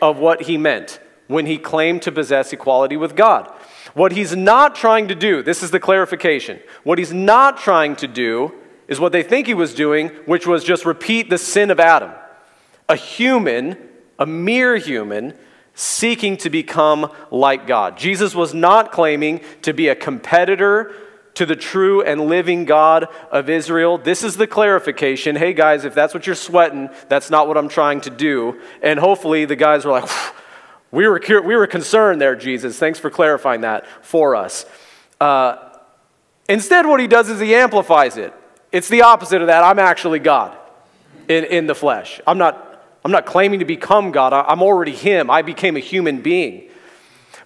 of 0.00 0.18
what 0.18 0.42
he 0.42 0.56
meant 0.56 0.98
when 1.28 1.46
he 1.46 1.58
claimed 1.58 2.02
to 2.02 2.10
possess 2.10 2.52
equality 2.52 2.96
with 2.96 3.14
God. 3.14 3.48
What 3.94 4.12
he's 4.12 4.34
not 4.34 4.74
trying 4.74 5.08
to 5.08 5.14
do, 5.14 5.42
this 5.42 5.62
is 5.62 5.70
the 5.70 5.78
clarification. 5.78 6.58
What 6.82 6.98
he's 6.98 7.12
not 7.12 7.58
trying 7.58 7.96
to 7.96 8.08
do 8.08 8.52
is 8.88 8.98
what 8.98 9.12
they 9.12 9.22
think 9.22 9.46
he 9.46 9.54
was 9.54 9.74
doing, 9.74 10.08
which 10.26 10.46
was 10.46 10.64
just 10.64 10.84
repeat 10.84 11.30
the 11.30 11.38
sin 11.38 11.70
of 11.70 11.78
Adam. 11.78 12.10
A 12.88 12.96
human, 12.96 13.76
a 14.18 14.26
mere 14.26 14.76
human, 14.76 15.34
seeking 15.74 16.36
to 16.38 16.50
become 16.50 17.10
like 17.30 17.66
God. 17.66 17.96
Jesus 17.96 18.34
was 18.34 18.52
not 18.52 18.92
claiming 18.92 19.40
to 19.62 19.72
be 19.72 19.88
a 19.88 19.94
competitor 19.94 20.94
to 21.34 21.46
the 21.46 21.56
true 21.56 22.02
and 22.02 22.26
living 22.26 22.64
God 22.64 23.08
of 23.30 23.48
Israel. 23.48 23.98
This 23.98 24.22
is 24.22 24.36
the 24.36 24.46
clarification. 24.46 25.36
Hey, 25.36 25.52
guys, 25.52 25.84
if 25.84 25.94
that's 25.94 26.14
what 26.14 26.26
you're 26.26 26.34
sweating, 26.34 26.90
that's 27.08 27.30
not 27.30 27.48
what 27.48 27.56
I'm 27.56 27.68
trying 27.68 28.00
to 28.02 28.10
do. 28.10 28.60
And 28.82 28.98
hopefully 28.98 29.44
the 29.44 29.56
guys 29.56 29.84
were 29.84 29.92
like, 29.92 30.10
we 30.90 31.08
were, 31.08 31.20
we 31.42 31.56
were 31.56 31.66
concerned 31.66 32.20
there, 32.20 32.36
Jesus. 32.36 32.78
Thanks 32.78 32.98
for 32.98 33.10
clarifying 33.10 33.62
that 33.62 33.86
for 34.04 34.36
us. 34.36 34.66
Uh, 35.20 35.56
instead, 36.48 36.86
what 36.86 37.00
he 37.00 37.06
does 37.06 37.30
is 37.30 37.40
he 37.40 37.54
amplifies 37.54 38.16
it. 38.16 38.34
It's 38.70 38.88
the 38.88 39.02
opposite 39.02 39.40
of 39.40 39.46
that. 39.48 39.64
I'm 39.64 39.78
actually 39.78 40.18
God 40.18 40.56
in, 41.28 41.44
in 41.44 41.66
the 41.66 41.74
flesh. 41.74 42.20
I'm 42.26 42.38
not 42.38 42.68
I'm 43.04 43.10
not 43.10 43.26
claiming 43.26 43.58
to 43.58 43.64
become 43.64 44.12
God. 44.12 44.32
I'm 44.32 44.62
already 44.62 44.92
Him. 44.92 45.28
I 45.28 45.42
became 45.42 45.76
a 45.76 45.80
human 45.80 46.22
being. 46.22 46.70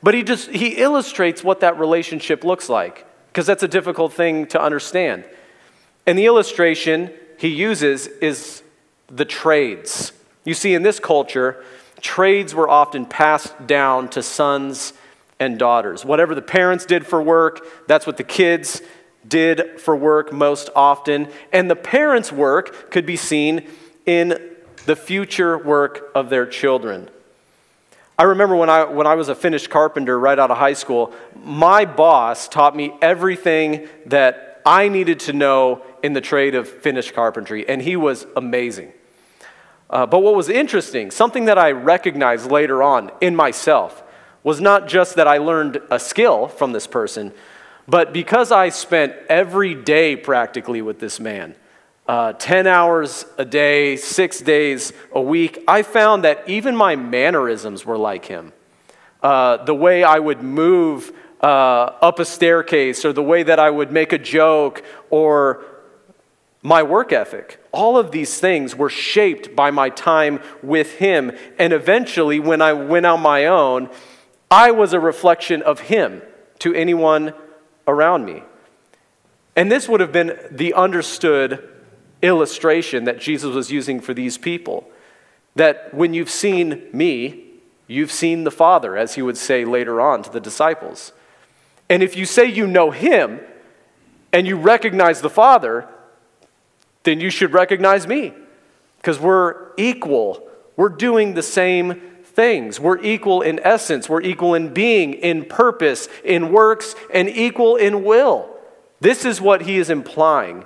But 0.03 0.15
he 0.15 0.23
just 0.23 0.51
he 0.51 0.77
illustrates 0.77 1.43
what 1.43 1.61
that 1.61 1.79
relationship 1.79 2.45
looks 2.45 2.69
like 2.69 3.07
because 3.37 3.47
that's 3.47 3.63
a 3.63 3.69
difficult 3.69 4.15
thing 4.15 4.47
to 4.47 4.59
understand. 4.59 5.23
And 6.07 6.19
the 6.19 6.25
illustration 6.25 7.13
he 7.37 7.49
uses 7.49 8.07
is 8.07 8.63
the 9.09 9.27
trades. 9.27 10.13
You 10.47 10.55
see, 10.55 10.73
in 10.73 10.83
this 10.83 10.99
culture, 10.99 11.63
trades 12.01 12.55
were 12.55 12.67
often 12.67 13.05
passed 13.05 13.67
down 13.67 14.09
to 14.09 14.23
sons 14.23 14.95
and 15.39 15.59
daughters. 15.59 16.03
Whatever 16.03 16.35
the 16.35 16.41
parents 16.41 16.87
did 16.87 17.07
for 17.07 17.21
work, 17.21 17.61
that's 17.87 18.07
what 18.07 18.17
the 18.17 18.25
kids 18.25 18.81
did 19.29 19.83
for 19.83 19.95
work 19.95 20.33
most 20.33 20.71
often. 20.75 21.29
And 21.53 21.71
the 21.71 21.77
parents' 21.77 22.33
work 22.33 22.91
could 22.91 23.05
be 23.05 23.17
seen 23.17 23.69
in 24.07 24.57
the 24.87 24.97
future 24.97 25.59
work 25.59 26.11
of 26.15 26.31
their 26.31 26.47
children. 26.47 27.11
I 28.19 28.23
remember 28.23 28.57
when 28.57 28.71
I, 28.71 28.85
when 28.85 29.07
I 29.07 29.15
was 29.15 29.29
a 29.29 29.35
finished 29.35 29.69
carpenter 29.69 30.19
right 30.19 30.39
out 30.39 30.51
of 30.51 30.57
high 30.57 30.73
school, 30.73 31.13
my 31.45 31.85
boss 31.85 32.49
taught 32.49 32.75
me 32.75 32.95
everything 33.03 33.89
that 34.07 34.63
I 34.65 34.89
needed 34.89 35.21
to 35.21 35.35
know 35.35 35.83
in 36.03 36.15
the 36.15 36.23
trade 36.23 36.55
of 36.55 36.67
finished 36.67 37.13
carpentry, 37.15 37.69
and 37.69 37.83
he 37.83 37.95
was 37.95 38.27
amazing. 38.35 38.93
Uh, 39.91 40.07
but 40.07 40.21
what 40.21 40.35
was 40.35 40.49
interesting, 40.49 41.11
something 41.11 41.45
that 41.45 41.59
I 41.59 41.73
recognized 41.73 42.51
later 42.51 42.83
on 42.83 43.13
in 43.21 43.37
myself, 43.37 44.03
was 44.43 44.61
not 44.61 44.89
just 44.89 45.17
that 45.17 45.29
I 45.29 45.39
learned 45.39 45.83
a 45.91 45.99
skill 45.99 46.49
from 46.49 46.73
this 46.73 46.87
person, 46.87 47.33
but 47.87 48.13
because 48.13 48.51
I 48.51 48.71
spent 48.71 49.15
every 49.29 49.75
day 49.75 50.17
practically 50.17 50.81
with 50.81 51.01
this 51.01 51.21
man, 51.21 51.55
uh, 52.09 52.33
10 52.35 52.67
hours 52.67 53.27
a 53.37 53.45
day, 53.45 53.97
six 53.97 54.41
days 54.41 54.93
a 55.13 55.21
week, 55.21 55.63
I 55.67 55.83
found 55.83 56.25
that 56.25 56.49
even 56.49 56.77
my 56.77 56.95
mannerisms 56.95 57.85
were 57.85 57.99
like 57.99 58.27
him. 58.27 58.53
Uh, 59.23 59.65
the 59.65 59.75
way 59.75 60.05
I 60.05 60.19
would 60.19 60.43
move 60.43 61.13
uh, 61.41 61.47
up 62.01 62.19
a 62.19 62.25
staircase, 62.25 63.05
or 63.05 63.13
the 63.13 63.23
way 63.23 63.43
that 63.43 63.59
I 63.59 63.71
would 63.71 63.91
make 63.91 64.13
a 64.13 64.19
joke, 64.19 64.85
or 65.11 65.65
my 66.63 66.83
work 66.83 67.13
ethic. 67.13 67.63
All 67.73 67.99
of 67.99 68.11
these 68.11 68.39
things 68.39 68.75
were 68.75 68.89
shaped 68.89 69.55
by 69.55 69.71
my 69.71 69.91
time 69.91 70.41
with 70.63 70.95
him. 70.95 71.33
And 71.59 71.73
eventually, 71.73 72.41
when 72.41 72.63
I 72.63 72.73
went 72.73 73.07
on 73.07 73.21
my 73.21 73.47
own, 73.47 73.91
I 74.51 74.71
was 74.71 74.93
a 74.93 75.01
reflection 75.01 75.63
of 75.63 75.81
him 75.81 76.23
to 76.61 76.73
anyone 76.75 77.35
around 77.87 78.25
me. 78.25 78.43
And 79.55 79.71
this 79.71 79.89
would 79.89 80.01
have 80.01 80.13
been 80.13 80.39
the 80.51 80.75
understood 80.75 81.76
illustration 82.23 83.05
that 83.05 83.21
Jesus 83.21 83.55
was 83.55 83.71
using 83.71 84.01
for 84.01 84.15
these 84.15 84.39
people. 84.39 84.89
That 85.55 85.93
when 85.95 86.15
you've 86.15 86.31
seen 86.31 86.87
me, 86.93 87.45
you've 87.87 88.13
seen 88.13 88.45
the 88.45 88.51
Father, 88.51 88.97
as 88.97 89.15
he 89.15 89.23
would 89.23 89.37
say 89.37 89.65
later 89.65 90.01
on 90.01 90.23
to 90.23 90.31
the 90.31 90.41
disciples. 90.41 91.13
And 91.89 92.03
if 92.03 92.17
you 92.17 92.25
say 92.25 92.47
you 92.47 92.67
know 92.67 92.91
him 92.91 93.41
and 94.33 94.47
you 94.47 94.57
recognize 94.57 95.21
the 95.21 95.31
Father, 95.31 95.89
then 97.05 97.21
you 97.21 97.31
should 97.31 97.53
recognize 97.53 98.07
me 98.07 98.33
because 98.99 99.19
we're 99.21 99.73
equal. 99.77 100.47
We're 100.77 100.89
doing 100.89 101.35
the 101.35 101.43
same 101.43 102.01
things. 102.25 102.79
We're 102.79 103.01
equal 103.01 103.41
in 103.41 103.61
essence, 103.61 104.09
we're 104.09 104.21
equal 104.21 104.55
in 104.55 104.75
being, 104.75 105.15
in 105.15 105.47
purpose, 105.47 106.09
in 106.23 106.53
works, 106.53 106.95
and 107.13 107.29
equal 107.29 107.77
in 107.77 108.05
will. 108.05 108.51
This 109.01 109.25
is 109.25 109.41
what 109.41 109.63
he 109.63 109.79
is 109.79 109.89
implying 109.89 110.65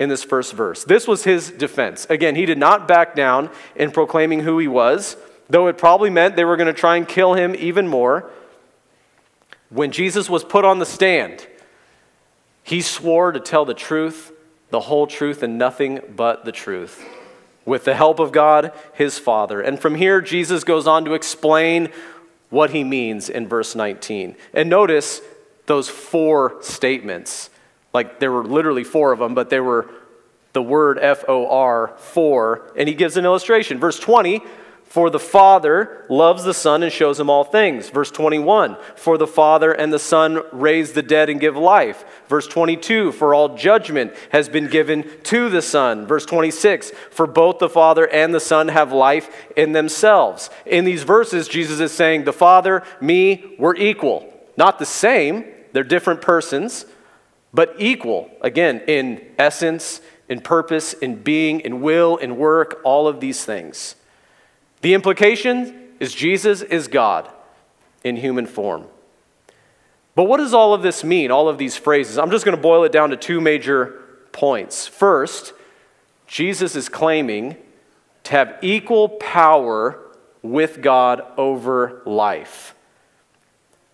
in 0.00 0.08
this 0.08 0.24
first 0.24 0.54
verse. 0.54 0.82
This 0.82 1.06
was 1.06 1.24
his 1.24 1.50
defense. 1.50 2.06
Again, 2.08 2.34
he 2.34 2.46
did 2.46 2.58
not 2.58 2.88
back 2.88 3.14
down 3.14 3.50
in 3.76 3.92
proclaiming 3.92 4.40
who 4.40 4.58
he 4.58 4.66
was, 4.66 5.16
though 5.50 5.68
it 5.68 5.76
probably 5.76 6.08
meant 6.08 6.34
they 6.34 6.44
were 6.44 6.56
going 6.56 6.66
to 6.66 6.72
try 6.72 6.96
and 6.96 7.06
kill 7.06 7.34
him 7.34 7.54
even 7.54 7.86
more. 7.86 8.30
When 9.68 9.92
Jesus 9.92 10.28
was 10.30 10.42
put 10.42 10.64
on 10.64 10.78
the 10.78 10.86
stand, 10.86 11.46
he 12.64 12.80
swore 12.80 13.30
to 13.30 13.40
tell 13.40 13.66
the 13.66 13.74
truth, 13.74 14.32
the 14.70 14.80
whole 14.80 15.06
truth, 15.06 15.42
and 15.42 15.58
nothing 15.58 16.00
but 16.16 16.46
the 16.46 16.52
truth. 16.52 17.06
With 17.66 17.84
the 17.84 17.94
help 17.94 18.18
of 18.18 18.32
God, 18.32 18.72
his 18.94 19.18
Father. 19.18 19.60
And 19.60 19.78
from 19.78 19.96
here, 19.96 20.22
Jesus 20.22 20.64
goes 20.64 20.86
on 20.86 21.04
to 21.04 21.12
explain 21.12 21.92
what 22.48 22.70
he 22.70 22.84
means 22.84 23.28
in 23.28 23.46
verse 23.46 23.74
19. 23.74 24.34
And 24.54 24.70
notice 24.70 25.20
those 25.66 25.90
four 25.90 26.56
statements 26.62 27.50
like 27.92 28.20
there 28.20 28.32
were 28.32 28.44
literally 28.44 28.84
four 28.84 29.12
of 29.12 29.18
them, 29.18 29.34
but 29.34 29.50
they 29.50 29.60
were 29.60 29.88
the 30.52 30.62
word 30.62 30.98
F 31.00 31.24
O 31.28 31.48
R, 31.48 31.94
for. 31.96 32.72
And 32.76 32.88
he 32.88 32.94
gives 32.94 33.16
an 33.16 33.24
illustration. 33.24 33.78
Verse 33.78 33.98
20, 33.98 34.42
for 34.90 35.08
the 35.08 35.20
Father 35.20 36.04
loves 36.08 36.42
the 36.42 36.52
Son 36.52 36.82
and 36.82 36.92
shows 36.92 37.20
him 37.20 37.30
all 37.30 37.44
things. 37.44 37.88
Verse 37.90 38.10
21, 38.10 38.76
for 38.96 39.16
the 39.16 39.26
Father 39.26 39.70
and 39.70 39.92
the 39.92 40.00
Son 40.00 40.42
raise 40.50 40.94
the 40.94 41.02
dead 41.02 41.30
and 41.30 41.38
give 41.38 41.56
life. 41.56 42.04
Verse 42.28 42.48
22, 42.48 43.12
for 43.12 43.32
all 43.32 43.56
judgment 43.56 44.12
has 44.30 44.48
been 44.48 44.66
given 44.66 45.08
to 45.22 45.48
the 45.48 45.62
Son. 45.62 46.06
Verse 46.06 46.26
26, 46.26 46.90
for 47.12 47.28
both 47.28 47.60
the 47.60 47.68
Father 47.68 48.08
and 48.08 48.34
the 48.34 48.40
Son 48.40 48.66
have 48.66 48.92
life 48.92 49.30
in 49.56 49.70
themselves. 49.70 50.50
In 50.66 50.84
these 50.84 51.04
verses, 51.04 51.46
Jesus 51.46 51.78
is 51.78 51.92
saying, 51.92 52.24
the 52.24 52.32
Father, 52.32 52.82
me, 53.00 53.54
we're 53.60 53.76
equal. 53.76 54.26
Not 54.56 54.80
the 54.80 54.86
same, 54.86 55.44
they're 55.72 55.84
different 55.84 56.20
persons 56.20 56.84
but 57.52 57.74
equal, 57.78 58.30
again, 58.40 58.82
in 58.86 59.24
essence, 59.38 60.00
in 60.28 60.40
purpose, 60.40 60.92
in 60.92 61.16
being, 61.16 61.60
in 61.60 61.80
will, 61.80 62.16
in 62.16 62.36
work, 62.36 62.80
all 62.84 63.08
of 63.08 63.20
these 63.20 63.44
things. 63.44 63.96
The 64.82 64.94
implication 64.94 65.88
is 65.98 66.14
Jesus 66.14 66.62
is 66.62 66.88
God 66.88 67.30
in 68.04 68.16
human 68.16 68.46
form. 68.46 68.86
But 70.14 70.24
what 70.24 70.38
does 70.38 70.54
all 70.54 70.74
of 70.74 70.82
this 70.82 71.04
mean, 71.04 71.30
all 71.30 71.48
of 71.48 71.58
these 71.58 71.76
phrases? 71.76 72.18
I'm 72.18 72.30
just 72.30 72.44
going 72.44 72.56
to 72.56 72.62
boil 72.62 72.84
it 72.84 72.92
down 72.92 73.10
to 73.10 73.16
two 73.16 73.40
major 73.40 74.02
points. 74.32 74.86
First, 74.86 75.52
Jesus 76.26 76.76
is 76.76 76.88
claiming 76.88 77.56
to 78.24 78.32
have 78.32 78.58
equal 78.62 79.08
power 79.08 79.98
with 80.42 80.80
God 80.80 81.22
over 81.36 82.02
life. 82.06 82.74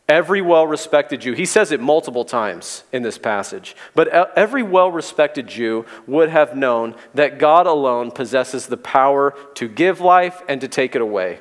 Every 0.08 0.40
well 0.40 0.68
respected 0.68 1.22
Jew, 1.22 1.32
he 1.32 1.46
says 1.46 1.72
it 1.72 1.80
multiple 1.80 2.24
times 2.24 2.84
in 2.92 3.02
this 3.02 3.18
passage, 3.18 3.74
but 3.94 4.08
every 4.08 4.62
well 4.62 4.90
respected 4.90 5.48
Jew 5.48 5.84
would 6.06 6.28
have 6.28 6.56
known 6.56 6.94
that 7.14 7.38
God 7.40 7.66
alone 7.66 8.12
possesses 8.12 8.66
the 8.66 8.76
power 8.76 9.34
to 9.54 9.66
give 9.68 10.00
life 10.00 10.42
and 10.48 10.60
to 10.60 10.68
take 10.68 10.94
it 10.94 11.02
away. 11.02 11.40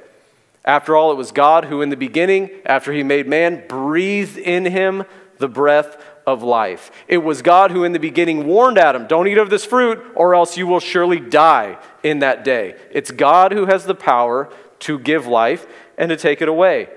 After 0.63 0.95
all, 0.95 1.11
it 1.11 1.17
was 1.17 1.31
God 1.31 1.65
who, 1.65 1.83
in 1.83 1.89
the 1.89 1.95
beginning, 1.95 2.49
after 2.65 2.91
he 2.91 3.03
made 3.03 3.27
man, 3.27 3.67
breathed 3.67 4.37
in 4.37 4.65
him 4.65 5.03
the 5.37 5.47
breath 5.47 6.03
of 6.25 6.41
life. 6.41 6.89
It 7.07 7.19
was 7.19 7.43
God 7.43 7.69
who, 7.69 7.83
in 7.83 7.91
the 7.91 7.99
beginning, 7.99 8.47
warned 8.47 8.79
Adam, 8.79 9.05
Don't 9.05 9.27
eat 9.27 9.37
of 9.37 9.51
this 9.51 9.63
fruit, 9.63 10.03
or 10.15 10.33
else 10.33 10.57
you 10.57 10.65
will 10.65 10.79
surely 10.79 11.19
die 11.19 11.77
in 12.01 12.17
that 12.19 12.43
day. 12.43 12.75
It's 12.89 13.11
God 13.11 13.51
who 13.51 13.67
has 13.67 13.85
the 13.85 13.93
power 13.93 14.49
to 14.79 14.97
give 14.97 15.27
life 15.27 15.67
and 15.99 16.09
to 16.09 16.17
take 16.17 16.41
it 16.41 16.49
away. 16.49 16.89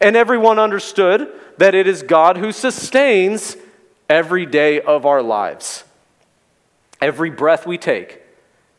And 0.00 0.16
everyone 0.16 0.58
understood 0.58 1.32
that 1.58 1.74
it 1.74 1.86
is 1.86 2.02
God 2.02 2.36
who 2.36 2.52
sustains 2.52 3.56
every 4.08 4.46
day 4.46 4.80
of 4.80 5.06
our 5.06 5.22
lives. 5.22 5.84
Every 7.00 7.30
breath 7.30 7.66
we 7.66 7.78
take, 7.78 8.22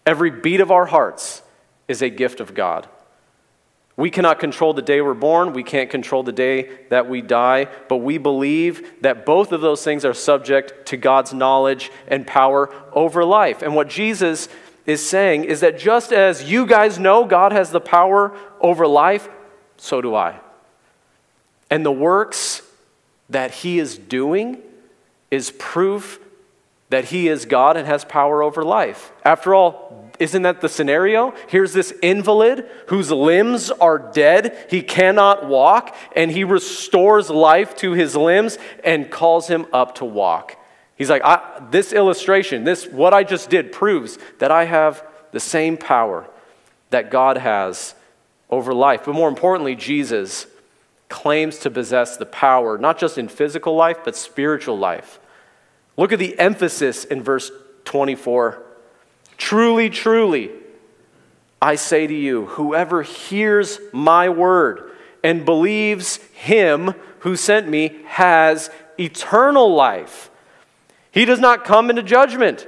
every 0.06 0.30
beat 0.30 0.60
of 0.60 0.72
our 0.72 0.86
hearts 0.86 1.42
is 1.88 2.02
a 2.02 2.10
gift 2.10 2.40
of 2.40 2.54
God. 2.54 2.88
We 3.96 4.10
cannot 4.10 4.40
control 4.40 4.74
the 4.74 4.82
day 4.82 5.02
we're 5.02 5.14
born. 5.14 5.52
We 5.52 5.64
can't 5.64 5.90
control 5.90 6.24
the 6.24 6.32
day 6.32 6.70
that 6.90 7.10
we 7.10 7.22
die. 7.22 7.68
But 7.90 7.98
we 7.98 8.18
believe 8.18 9.02
that 9.02 9.26
both 9.26 9.52
of 9.52 9.60
those 9.60 9.84
things 9.84 10.06
are 10.06 10.14
subject 10.14 10.86
to 10.86 10.96
God's 10.96 11.34
knowledge 11.34 11.92
and 12.08 12.26
power 12.26 12.74
over 12.94 13.26
life. 13.26 13.62
And 13.62 13.76
what 13.76 13.90
Jesus 13.90 14.48
is 14.86 15.08
saying 15.08 15.44
is 15.44 15.60
that 15.60 15.78
just 15.78 16.14
as 16.14 16.50
you 16.50 16.66
guys 16.66 16.98
know 16.98 17.26
God 17.26 17.52
has 17.52 17.72
the 17.72 17.82
power 17.82 18.34
over 18.62 18.88
life, 18.88 19.28
so 19.76 20.02
do 20.02 20.16
I. 20.16 20.40
And 21.70 21.86
the 21.86 21.92
works 21.92 22.62
that 23.30 23.52
he 23.52 23.80
is 23.80 23.98
doing 23.98 24.62
is 25.30 25.52
proof 25.52 26.20
that 26.90 27.06
he 27.06 27.28
is 27.28 27.46
God 27.46 27.78
and 27.78 27.86
has 27.86 28.04
power 28.04 28.42
over 28.42 28.64
life. 28.64 29.12
After 29.24 29.54
all, 29.54 30.10
isn't 30.18 30.42
that 30.42 30.60
the 30.60 30.70
scenario? 30.70 31.34
Here's 31.48 31.72
this 31.72 31.92
invalid 32.02 32.68
whose 32.88 33.12
limbs 33.12 33.70
are 33.70 34.00
dead. 34.00 34.58
He 34.70 34.82
cannot 34.82 35.48
walk, 35.48 35.96
and 36.16 36.32
he 36.32 36.44
restores 36.44 37.30
life 37.30 37.76
to 37.78 37.94
his 37.94 38.16
limbs 38.16 38.58
and 38.84 39.12
calls 39.12 39.48
him 39.48 39.68
up 39.72 39.96
to 39.96 40.06
walk. 40.06 40.58
He's 40.96 41.10
like, 41.10 41.24
This 41.72 41.94
illustration, 41.94 42.64
this, 42.64 42.88
what 42.88 43.14
I 43.14 43.24
just 43.24 43.50
did, 43.50 43.72
proves 43.72 44.18
that 44.40 44.52
I 44.52 44.66
have 44.66 45.06
the 45.32 45.40
same 45.40 45.78
power 45.78 46.28
that 46.90 47.12
God 47.12 47.38
has 47.38 47.94
over 48.50 48.74
life. 48.74 49.04
But 49.06 49.14
more 49.14 49.30
importantly, 49.30 49.76
Jesus 49.76 50.48
claims 51.10 51.58
to 51.60 51.70
possess 51.70 52.18
the 52.18 52.26
power, 52.26 52.78
not 52.78 52.98
just 53.00 53.18
in 53.18 53.28
physical 53.28 53.76
life, 53.76 53.98
but 54.06 54.16
spiritual 54.16 54.78
life. 54.78 55.20
Look 55.98 56.14
at 56.14 56.20
the 56.20 56.40
emphasis 56.40 57.04
in 57.04 57.24
verse 57.24 57.52
24. 57.86 58.64
Truly, 59.38 59.90
truly, 59.90 60.52
I 61.62 61.76
say 61.76 62.08
to 62.08 62.14
you, 62.14 62.46
whoever 62.46 63.02
hears 63.02 63.80
my 63.92 64.30
word 64.30 64.92
and 65.24 65.46
believes 65.46 66.18
him 66.34 66.94
who 67.20 67.36
sent 67.36 67.68
me 67.68 68.00
has 68.06 68.70
eternal 68.98 69.74
life. 69.74 70.30
He 71.12 71.26
does 71.26 71.40
not 71.40 71.66
come 71.66 71.90
into 71.90 72.04
judgment, 72.04 72.68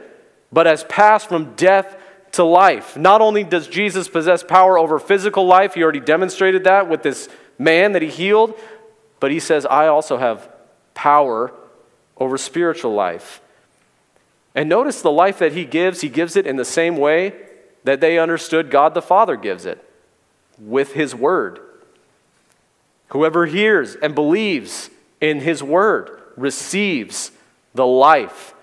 but 0.52 0.66
has 0.66 0.84
passed 0.86 1.30
from 1.30 1.54
death 1.56 1.96
to 2.34 2.44
life. 2.44 2.98
Not 2.98 3.22
only 3.22 3.44
does 3.44 3.68
Jesus 3.68 4.08
possess 4.08 4.44
power 4.44 4.78
over 4.78 5.00
physical 5.00 5.46
life, 5.46 5.74
he 5.76 5.84
already 5.84 6.00
demonstrated 6.00 6.64
that 6.64 6.90
with 6.90 7.04
this 7.04 7.30
man 7.62 7.92
that 7.92 8.02
he 8.02 8.10
healed, 8.10 8.58
but 9.20 9.32
he 9.32 9.40
says, 9.40 9.66
I 9.66 9.88
also 9.88 10.18
have 10.18 10.50
power 10.94 11.54
over 12.18 12.38
spiritual 12.38 12.94
life. 12.94 13.42
And 14.54 14.68
notice 14.68 15.02
the 15.02 15.12
life 15.12 15.40
that 15.40 15.54
he 15.54 15.64
gives, 15.64 16.02
he 16.02 16.10
gives 16.10 16.36
it 16.36 16.46
in 16.46 16.56
the 16.58 16.66
same 16.66 16.98
way 16.98 17.34
that 17.84 18.02
they 18.02 18.20
understood 18.20 18.70
God 18.70 18.94
the 18.94 19.02
Father 19.02 19.36
gives 19.36 19.66
it 19.66 19.84
with 20.60 20.94
his 20.94 21.16
word. 21.16 21.60
Whoever 23.10 23.46
hears 23.46 23.96
and 23.96 24.16
believes 24.16 24.90
in 25.20 25.42
his 25.42 25.62
word 25.64 26.22
receives 26.36 27.32
the 27.74 27.86
life, 27.86 28.54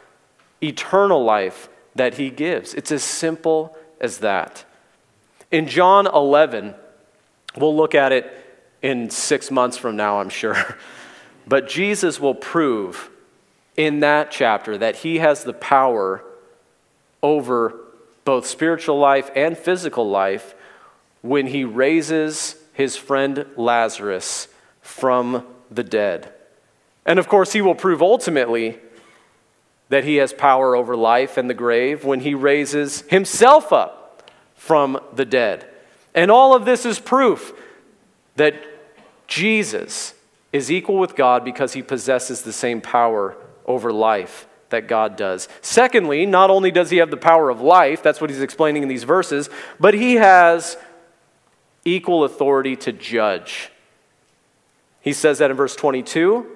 eternal 0.62 1.22
life 1.22 1.68
that 1.94 2.14
he 2.14 2.30
gives. 2.30 2.74
It's 2.74 2.92
as 2.92 3.02
simple 3.02 3.76
as 4.00 4.18
that. 4.18 4.64
In 5.50 5.66
John 5.66 6.06
11, 6.06 6.74
we'll 7.56 7.76
look 7.76 7.94
at 7.94 8.12
it 8.12 8.47
in 8.82 9.10
six 9.10 9.50
months 9.50 9.76
from 9.76 9.96
now, 9.96 10.20
I'm 10.20 10.30
sure. 10.30 10.76
But 11.48 11.66
Jesus 11.66 12.20
will 12.20 12.34
prove 12.34 13.08
in 13.74 14.00
that 14.00 14.30
chapter 14.30 14.76
that 14.76 14.96
he 14.96 15.16
has 15.18 15.44
the 15.44 15.54
power 15.54 16.22
over 17.22 17.74
both 18.26 18.46
spiritual 18.46 18.98
life 18.98 19.30
and 19.34 19.56
physical 19.56 20.10
life 20.10 20.54
when 21.22 21.46
he 21.46 21.64
raises 21.64 22.56
his 22.74 22.96
friend 22.96 23.46
Lazarus 23.56 24.48
from 24.82 25.46
the 25.70 25.82
dead. 25.82 26.32
And 27.06 27.18
of 27.18 27.28
course, 27.28 27.54
he 27.54 27.62
will 27.62 27.74
prove 27.74 28.02
ultimately 28.02 28.78
that 29.88 30.04
he 30.04 30.16
has 30.16 30.34
power 30.34 30.76
over 30.76 30.94
life 30.94 31.38
and 31.38 31.48
the 31.48 31.54
grave 31.54 32.04
when 32.04 32.20
he 32.20 32.34
raises 32.34 33.00
himself 33.02 33.72
up 33.72 34.30
from 34.54 35.00
the 35.14 35.24
dead. 35.24 35.66
And 36.14 36.30
all 36.30 36.54
of 36.54 36.66
this 36.66 36.84
is 36.84 36.98
proof 36.98 37.54
that 38.36 38.54
Jesus 39.28 40.14
is 40.52 40.72
equal 40.72 40.98
with 40.98 41.14
God 41.14 41.44
because 41.44 41.74
he 41.74 41.82
possesses 41.82 42.42
the 42.42 42.52
same 42.52 42.80
power 42.80 43.36
over 43.66 43.92
life 43.92 44.46
that 44.70 44.88
God 44.88 45.16
does. 45.16 45.48
Secondly, 45.60 46.26
not 46.26 46.50
only 46.50 46.70
does 46.70 46.90
he 46.90 46.98
have 46.98 47.10
the 47.10 47.16
power 47.16 47.50
of 47.50 47.60
life, 47.60 48.02
that's 48.02 48.20
what 48.20 48.30
he's 48.30 48.42
explaining 48.42 48.82
in 48.82 48.88
these 48.88 49.04
verses, 49.04 49.48
but 49.78 49.94
he 49.94 50.14
has 50.14 50.76
equal 51.84 52.24
authority 52.24 52.76
to 52.76 52.92
judge. 52.92 53.70
He 55.00 55.12
says 55.12 55.38
that 55.38 55.50
in 55.50 55.56
verse 55.56 55.76
22, 55.76 56.46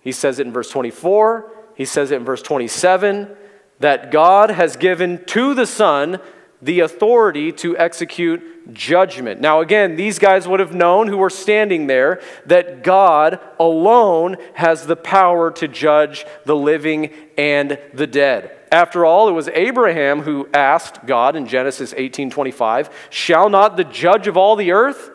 he 0.00 0.12
says 0.12 0.38
it 0.38 0.46
in 0.46 0.52
verse 0.52 0.70
24, 0.70 1.50
he 1.74 1.84
says 1.84 2.10
it 2.10 2.16
in 2.16 2.24
verse 2.24 2.42
27 2.42 3.36
that 3.80 4.10
God 4.10 4.50
has 4.50 4.76
given 4.76 5.24
to 5.26 5.54
the 5.54 5.66
Son 5.66 6.20
the 6.62 6.80
authority 6.80 7.52
to 7.52 7.76
execute 7.78 8.74
judgment. 8.74 9.40
Now, 9.40 9.60
again, 9.60 9.96
these 9.96 10.18
guys 10.18 10.46
would 10.46 10.60
have 10.60 10.74
known 10.74 11.08
who 11.08 11.16
were 11.16 11.30
standing 11.30 11.86
there 11.86 12.20
that 12.46 12.84
God 12.84 13.40
alone 13.58 14.36
has 14.54 14.86
the 14.86 14.96
power 14.96 15.50
to 15.52 15.68
judge 15.68 16.26
the 16.44 16.56
living 16.56 17.10
and 17.38 17.78
the 17.94 18.06
dead. 18.06 18.56
After 18.70 19.04
all, 19.04 19.28
it 19.28 19.32
was 19.32 19.48
Abraham 19.48 20.22
who 20.22 20.48
asked 20.54 21.06
God 21.06 21.34
in 21.34 21.46
Genesis 21.46 21.92
18:25, 21.96 22.90
"Shall 23.10 23.48
not 23.48 23.76
the 23.76 23.84
judge 23.84 24.28
of 24.28 24.36
all 24.36 24.54
the 24.54 24.72
earth 24.72 25.10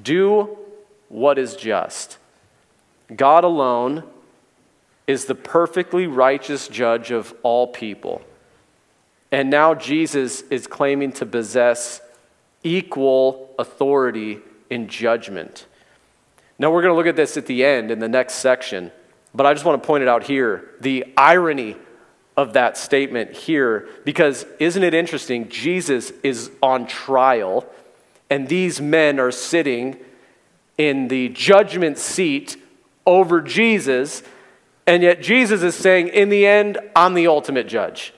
do 0.00 0.56
what 1.08 1.38
is 1.38 1.54
just?" 1.54 2.18
God 3.14 3.44
alone 3.44 4.04
is 5.06 5.26
the 5.26 5.34
perfectly 5.34 6.06
righteous 6.06 6.66
judge 6.66 7.10
of 7.10 7.34
all 7.42 7.66
people. 7.66 8.22
And 9.32 9.50
now 9.50 9.74
Jesus 9.74 10.42
is 10.42 10.66
claiming 10.66 11.12
to 11.12 11.26
possess 11.26 12.00
equal 12.62 13.52
authority 13.58 14.38
in 14.70 14.86
judgment. 14.86 15.66
Now, 16.58 16.70
we're 16.70 16.82
going 16.82 16.92
to 16.92 16.96
look 16.96 17.06
at 17.06 17.16
this 17.16 17.36
at 17.36 17.46
the 17.46 17.64
end 17.64 17.90
in 17.90 17.98
the 17.98 18.08
next 18.08 18.34
section, 18.34 18.92
but 19.34 19.46
I 19.46 19.52
just 19.54 19.64
want 19.64 19.82
to 19.82 19.86
point 19.86 20.02
it 20.02 20.08
out 20.08 20.22
here 20.22 20.70
the 20.80 21.12
irony 21.16 21.76
of 22.36 22.52
that 22.52 22.76
statement 22.76 23.32
here, 23.32 23.88
because 24.04 24.46
isn't 24.60 24.82
it 24.82 24.94
interesting? 24.94 25.48
Jesus 25.48 26.12
is 26.22 26.50
on 26.62 26.86
trial, 26.86 27.66
and 28.30 28.46
these 28.46 28.80
men 28.80 29.18
are 29.18 29.32
sitting 29.32 29.98
in 30.78 31.08
the 31.08 31.30
judgment 31.30 31.98
seat 31.98 32.56
over 33.06 33.40
Jesus 33.40 34.22
and 34.86 35.02
yet 35.02 35.22
Jesus 35.22 35.62
is 35.62 35.74
saying, 35.74 36.08
in 36.08 36.28
the 36.28 36.46
end, 36.46 36.78
I'm 36.96 37.14
the 37.14 37.28
ultimate 37.28 37.68
judge. 37.68 38.12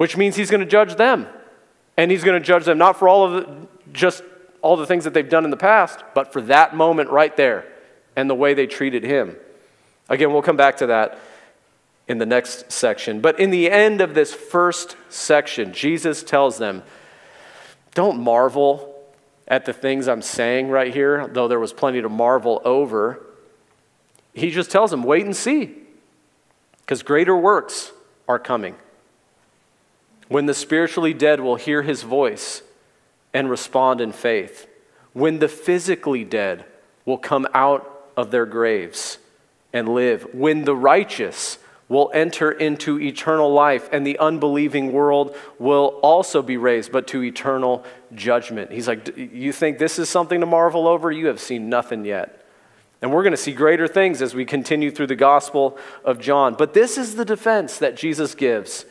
Which 0.00 0.16
means 0.16 0.34
he's 0.34 0.50
going 0.50 0.62
to 0.62 0.66
judge 0.66 0.94
them. 0.94 1.26
And 1.98 2.10
he's 2.10 2.24
going 2.24 2.40
to 2.40 2.46
judge 2.46 2.64
them 2.64 2.78
not 2.78 2.98
for 2.98 3.06
all 3.06 3.26
of 3.26 3.32
the, 3.32 3.68
just 3.92 4.22
all 4.62 4.78
the 4.78 4.86
things 4.86 5.04
that 5.04 5.12
they've 5.12 5.28
done 5.28 5.44
in 5.44 5.50
the 5.50 5.58
past, 5.58 6.02
but 6.14 6.32
for 6.32 6.40
that 6.40 6.74
moment 6.74 7.10
right 7.10 7.36
there 7.36 7.66
and 8.16 8.30
the 8.30 8.34
way 8.34 8.54
they 8.54 8.66
treated 8.66 9.04
him. 9.04 9.36
Again, 10.08 10.32
we'll 10.32 10.40
come 10.40 10.56
back 10.56 10.78
to 10.78 10.86
that 10.86 11.18
in 12.08 12.16
the 12.16 12.24
next 12.24 12.72
section. 12.72 13.20
But 13.20 13.38
in 13.38 13.50
the 13.50 13.70
end 13.70 14.00
of 14.00 14.14
this 14.14 14.32
first 14.32 14.96
section, 15.10 15.74
Jesus 15.74 16.22
tells 16.22 16.56
them, 16.56 16.82
Don't 17.92 18.20
marvel 18.20 19.04
at 19.46 19.66
the 19.66 19.74
things 19.74 20.08
I'm 20.08 20.22
saying 20.22 20.70
right 20.70 20.94
here, 20.94 21.28
though 21.28 21.46
there 21.46 21.60
was 21.60 21.74
plenty 21.74 22.00
to 22.00 22.08
marvel 22.08 22.62
over. 22.64 23.20
He 24.32 24.50
just 24.50 24.70
tells 24.70 24.90
them, 24.90 25.02
wait 25.02 25.26
and 25.26 25.36
see, 25.36 25.74
because 26.80 27.02
greater 27.02 27.36
works 27.36 27.92
are 28.26 28.38
coming. 28.38 28.76
When 30.30 30.46
the 30.46 30.54
spiritually 30.54 31.12
dead 31.12 31.40
will 31.40 31.56
hear 31.56 31.82
his 31.82 32.04
voice 32.04 32.62
and 33.34 33.50
respond 33.50 34.00
in 34.00 34.12
faith, 34.12 34.68
when 35.12 35.40
the 35.40 35.48
physically 35.48 36.22
dead 36.22 36.64
will 37.04 37.18
come 37.18 37.48
out 37.52 38.12
of 38.16 38.30
their 38.30 38.46
graves 38.46 39.18
and 39.72 39.88
live, 39.88 40.22
when 40.32 40.64
the 40.64 40.74
righteous 40.74 41.58
will 41.88 42.12
enter 42.14 42.52
into 42.52 43.00
eternal 43.00 43.52
life 43.52 43.88
and 43.90 44.06
the 44.06 44.16
unbelieving 44.20 44.92
world 44.92 45.34
will 45.58 45.98
also 46.00 46.42
be 46.42 46.56
raised, 46.56 46.92
but 46.92 47.08
to 47.08 47.24
eternal 47.24 47.84
judgment. 48.14 48.70
He's 48.70 48.86
like, 48.86 49.16
You 49.16 49.52
think 49.52 49.78
this 49.78 49.98
is 49.98 50.08
something 50.08 50.38
to 50.38 50.46
marvel 50.46 50.86
over? 50.86 51.10
You 51.10 51.26
have 51.26 51.40
seen 51.40 51.68
nothing 51.68 52.04
yet. 52.04 52.46
And 53.02 53.12
we're 53.12 53.24
going 53.24 53.32
to 53.32 53.36
see 53.36 53.52
greater 53.52 53.88
things 53.88 54.22
as 54.22 54.32
we 54.32 54.44
continue 54.44 54.92
through 54.92 55.08
the 55.08 55.16
Gospel 55.16 55.76
of 56.04 56.20
John. 56.20 56.54
But 56.54 56.72
this 56.72 56.96
is 56.96 57.16
the 57.16 57.24
defense 57.24 57.78
that 57.78 57.96
Jesus 57.96 58.36
gives 58.36 58.84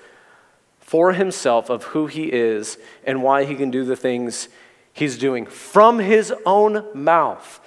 for 0.89 1.13
himself 1.13 1.69
of 1.69 1.83
who 1.83 2.07
he 2.07 2.23
is 2.23 2.79
and 3.03 3.21
why 3.21 3.45
he 3.45 3.53
can 3.53 3.69
do 3.69 3.85
the 3.85 3.95
things 3.95 4.49
he's 4.91 5.19
doing. 5.19 5.45
From 5.45 5.99
his 5.99 6.33
own 6.47 6.83
mouth, 6.95 7.59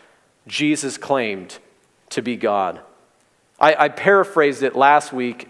Jesus 0.48 0.98
claimed 0.98 1.58
to 2.10 2.20
be 2.20 2.34
God. 2.34 2.80
I, 3.60 3.84
I 3.84 3.88
paraphrased 3.90 4.64
it 4.64 4.74
last 4.74 5.12
week 5.12 5.48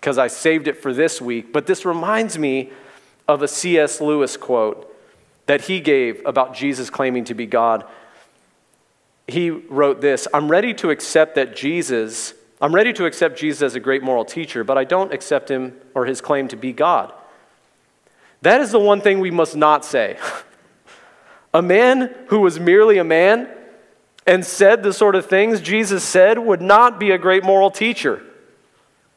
because 0.00 0.16
I 0.16 0.28
saved 0.28 0.66
it 0.68 0.78
for 0.78 0.94
this 0.94 1.20
week, 1.20 1.52
but 1.52 1.66
this 1.66 1.84
reminds 1.84 2.38
me 2.38 2.70
of 3.28 3.42
a 3.42 3.48
C.S. 3.48 4.00
Lewis 4.00 4.38
quote 4.38 4.88
that 5.44 5.60
he 5.60 5.80
gave 5.80 6.24
about 6.24 6.54
Jesus 6.54 6.88
claiming 6.88 7.24
to 7.24 7.34
be 7.34 7.44
God. 7.44 7.84
He 9.28 9.50
wrote 9.50 10.00
this 10.00 10.26
I'm 10.32 10.50
ready 10.50 10.72
to 10.74 10.88
accept 10.88 11.34
that 11.34 11.54
Jesus 11.54 12.32
I'm 12.62 12.72
ready 12.72 12.92
to 12.92 13.06
accept 13.06 13.36
Jesus 13.36 13.60
as 13.60 13.74
a 13.74 13.80
great 13.80 14.04
moral 14.04 14.24
teacher, 14.24 14.62
but 14.62 14.78
I 14.78 14.84
don't 14.84 15.12
accept 15.12 15.50
him 15.50 15.76
or 15.96 16.06
his 16.06 16.20
claim 16.20 16.46
to 16.46 16.56
be 16.56 16.72
God. 16.72 17.12
That 18.42 18.60
is 18.60 18.70
the 18.70 18.78
one 18.78 19.00
thing 19.00 19.18
we 19.18 19.32
must 19.32 19.56
not 19.56 19.84
say. 19.84 20.16
a 21.54 21.60
man 21.60 22.14
who 22.28 22.38
was 22.38 22.60
merely 22.60 22.98
a 22.98 23.04
man 23.04 23.48
and 24.28 24.46
said 24.46 24.84
the 24.84 24.92
sort 24.92 25.16
of 25.16 25.26
things 25.26 25.60
Jesus 25.60 26.04
said 26.04 26.38
would 26.38 26.62
not 26.62 27.00
be 27.00 27.10
a 27.10 27.18
great 27.18 27.42
moral 27.42 27.72
teacher. 27.72 28.22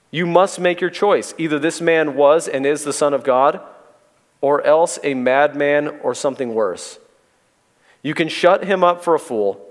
You 0.10 0.26
must 0.26 0.60
make 0.60 0.82
your 0.82 0.90
choice. 0.90 1.36
Either 1.38 1.60
this 1.60 1.80
man 1.80 2.16
was 2.16 2.48
and 2.48 2.66
is 2.66 2.84
the 2.84 2.94
Son 2.94 3.14
of 3.14 3.24
God, 3.24 3.62
or 4.42 4.66
else 4.66 4.98
a 5.04 5.14
madman 5.14 6.00
or 6.02 6.16
something 6.16 6.56
worse. 6.56 6.98
You 8.02 8.16
can 8.16 8.28
shut 8.28 8.64
him 8.64 8.84
up 8.84 9.04
for 9.04 9.14
a 9.14 9.20
fool 9.20 9.66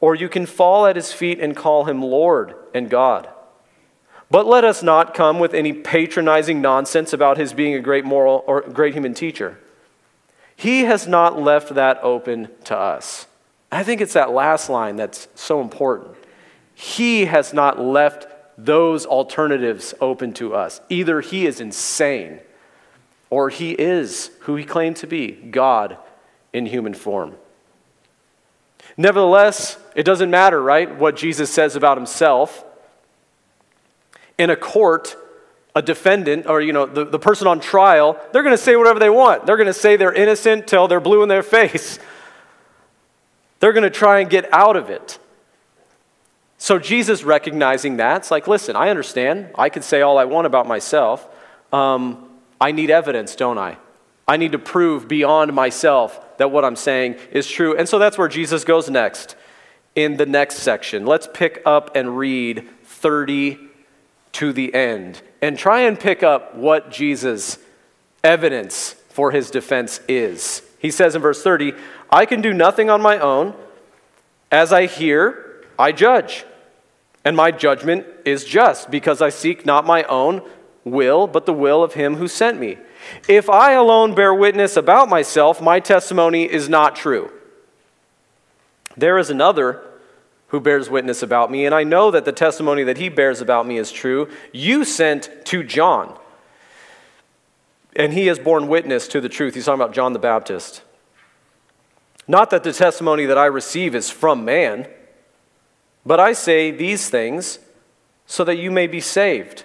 or 0.00 0.14
you 0.14 0.28
can 0.28 0.46
fall 0.46 0.86
at 0.86 0.96
his 0.96 1.12
feet 1.12 1.40
and 1.40 1.56
call 1.56 1.84
him 1.84 2.02
Lord 2.02 2.54
and 2.76 2.90
God. 2.90 3.28
But 4.30 4.46
let 4.46 4.64
us 4.64 4.82
not 4.82 5.14
come 5.14 5.38
with 5.38 5.54
any 5.54 5.72
patronizing 5.72 6.60
nonsense 6.60 7.12
about 7.12 7.38
his 7.38 7.52
being 7.52 7.74
a 7.74 7.80
great 7.80 8.04
moral 8.04 8.44
or 8.46 8.60
great 8.62 8.92
human 8.92 9.14
teacher. 9.14 9.58
He 10.54 10.82
has 10.82 11.06
not 11.06 11.40
left 11.40 11.74
that 11.74 12.02
open 12.02 12.48
to 12.64 12.76
us. 12.76 13.26
I 13.70 13.82
think 13.82 14.00
it's 14.00 14.14
that 14.14 14.30
last 14.30 14.68
line 14.68 14.96
that's 14.96 15.28
so 15.34 15.60
important. 15.60 16.16
He 16.74 17.26
has 17.26 17.52
not 17.52 17.80
left 17.80 18.26
those 18.58 19.06
alternatives 19.06 19.94
open 20.00 20.32
to 20.34 20.54
us. 20.54 20.80
Either 20.88 21.20
he 21.20 21.46
is 21.46 21.60
insane 21.60 22.40
or 23.28 23.50
he 23.50 23.72
is 23.72 24.30
who 24.40 24.56
he 24.56 24.64
claimed 24.64 24.96
to 24.96 25.06
be 25.06 25.32
God 25.32 25.98
in 26.52 26.66
human 26.66 26.94
form. 26.94 27.36
Nevertheless, 28.96 29.78
it 29.94 30.04
doesn't 30.04 30.30
matter, 30.30 30.62
right, 30.62 30.94
what 30.96 31.16
Jesus 31.16 31.50
says 31.50 31.76
about 31.76 31.98
himself. 31.98 32.64
In 34.38 34.50
a 34.50 34.56
court, 34.56 35.16
a 35.76 35.82
defendant 35.82 36.46
or 36.46 36.60
you 36.62 36.72
know 36.72 36.86
the, 36.86 37.04
the 37.04 37.18
person 37.18 37.46
on 37.46 37.60
trial 37.60 38.18
they're 38.32 38.42
going 38.42 38.56
to 38.56 38.62
say 38.62 38.76
whatever 38.76 38.98
they 38.98 39.10
want. 39.10 39.46
They're 39.46 39.58
going 39.58 39.66
to 39.66 39.74
say 39.74 39.96
they're 39.96 40.12
innocent 40.12 40.66
till 40.66 40.88
they're 40.88 41.00
blue 41.00 41.22
in 41.22 41.28
their 41.28 41.42
face. 41.58 41.98
They're 43.60 43.74
going 43.74 43.84
to 43.84 43.90
try 43.90 44.20
and 44.20 44.30
get 44.30 44.52
out 44.52 44.76
of 44.76 44.88
it. 44.90 45.18
So 46.58 46.78
jesus 46.78 47.22
recognizing 47.22 47.98
that 47.98 48.16
it's 48.16 48.30
like 48.30 48.48
listen 48.48 48.74
i 48.74 48.88
understand. 48.88 49.50
I 49.54 49.68
can 49.68 49.82
say 49.82 50.00
all 50.00 50.16
i 50.16 50.24
want 50.24 50.46
about 50.46 50.66
myself. 50.66 51.28
Um, 51.72 52.26
i 52.58 52.72
need 52.72 52.90
evidence 52.90 53.36
don't 53.36 53.58
i? 53.58 53.76
I 54.26 54.38
need 54.38 54.52
to 54.52 54.58
prove 54.58 55.06
beyond 55.06 55.52
myself 55.52 56.18
that 56.38 56.50
what 56.50 56.64
I'm 56.64 56.74
saying 56.74 57.16
is 57.30 57.46
true. 57.46 57.76
And 57.76 57.88
so 57.88 57.98
that's 57.98 58.18
where 58.18 58.28
Jesus 58.28 58.64
goes 58.64 58.90
next 58.90 59.36
in 59.94 60.16
the 60.16 60.26
next 60.26 60.56
section. 60.56 61.06
Let's 61.06 61.28
pick 61.32 61.62
up 61.64 61.94
and 61.94 62.18
read 62.18 62.68
30 62.84 63.65
to 64.36 64.52
the 64.52 64.74
end 64.74 65.22
and 65.40 65.58
try 65.58 65.80
and 65.80 65.98
pick 65.98 66.22
up 66.22 66.54
what 66.54 66.90
Jesus' 66.90 67.58
evidence 68.22 68.92
for 69.08 69.30
his 69.30 69.50
defense 69.50 70.00
is. 70.08 70.62
He 70.78 70.90
says 70.90 71.14
in 71.14 71.22
verse 71.22 71.42
30, 71.42 71.72
I 72.10 72.26
can 72.26 72.42
do 72.42 72.52
nothing 72.52 72.90
on 72.90 73.00
my 73.00 73.18
own. 73.18 73.54
As 74.52 74.72
I 74.72 74.86
hear, 74.86 75.64
I 75.78 75.92
judge. 75.92 76.44
And 77.24 77.34
my 77.34 77.50
judgment 77.50 78.06
is 78.24 78.44
just, 78.44 78.90
because 78.90 79.22
I 79.22 79.30
seek 79.30 79.64
not 79.64 79.86
my 79.86 80.04
own 80.04 80.42
will, 80.84 81.26
but 81.26 81.46
the 81.46 81.52
will 81.52 81.82
of 81.82 81.94
him 81.94 82.16
who 82.16 82.28
sent 82.28 82.60
me. 82.60 82.76
If 83.28 83.48
I 83.48 83.72
alone 83.72 84.14
bear 84.14 84.34
witness 84.34 84.76
about 84.76 85.08
myself, 85.08 85.62
my 85.62 85.80
testimony 85.80 86.44
is 86.44 86.68
not 86.68 86.94
true. 86.94 87.32
There 88.96 89.18
is 89.18 89.30
another 89.30 89.82
who 90.48 90.60
bears 90.60 90.88
witness 90.88 91.22
about 91.22 91.50
me, 91.50 91.66
and 91.66 91.74
I 91.74 91.82
know 91.82 92.10
that 92.10 92.24
the 92.24 92.32
testimony 92.32 92.84
that 92.84 92.98
he 92.98 93.08
bears 93.08 93.40
about 93.40 93.66
me 93.66 93.78
is 93.78 93.90
true. 93.90 94.28
You 94.52 94.84
sent 94.84 95.44
to 95.46 95.64
John, 95.64 96.16
and 97.96 98.12
he 98.12 98.26
has 98.26 98.38
borne 98.38 98.68
witness 98.68 99.08
to 99.08 99.20
the 99.20 99.28
truth. 99.28 99.54
He's 99.54 99.64
talking 99.64 99.80
about 99.80 99.94
John 99.94 100.12
the 100.12 100.18
Baptist. 100.18 100.82
Not 102.28 102.50
that 102.50 102.64
the 102.64 102.72
testimony 102.72 103.24
that 103.26 103.38
I 103.38 103.46
receive 103.46 103.94
is 103.94 104.10
from 104.10 104.44
man, 104.44 104.88
but 106.04 106.20
I 106.20 106.32
say 106.32 106.70
these 106.70 107.08
things 107.08 107.58
so 108.26 108.44
that 108.44 108.56
you 108.56 108.70
may 108.70 108.86
be 108.86 109.00
saved. 109.00 109.64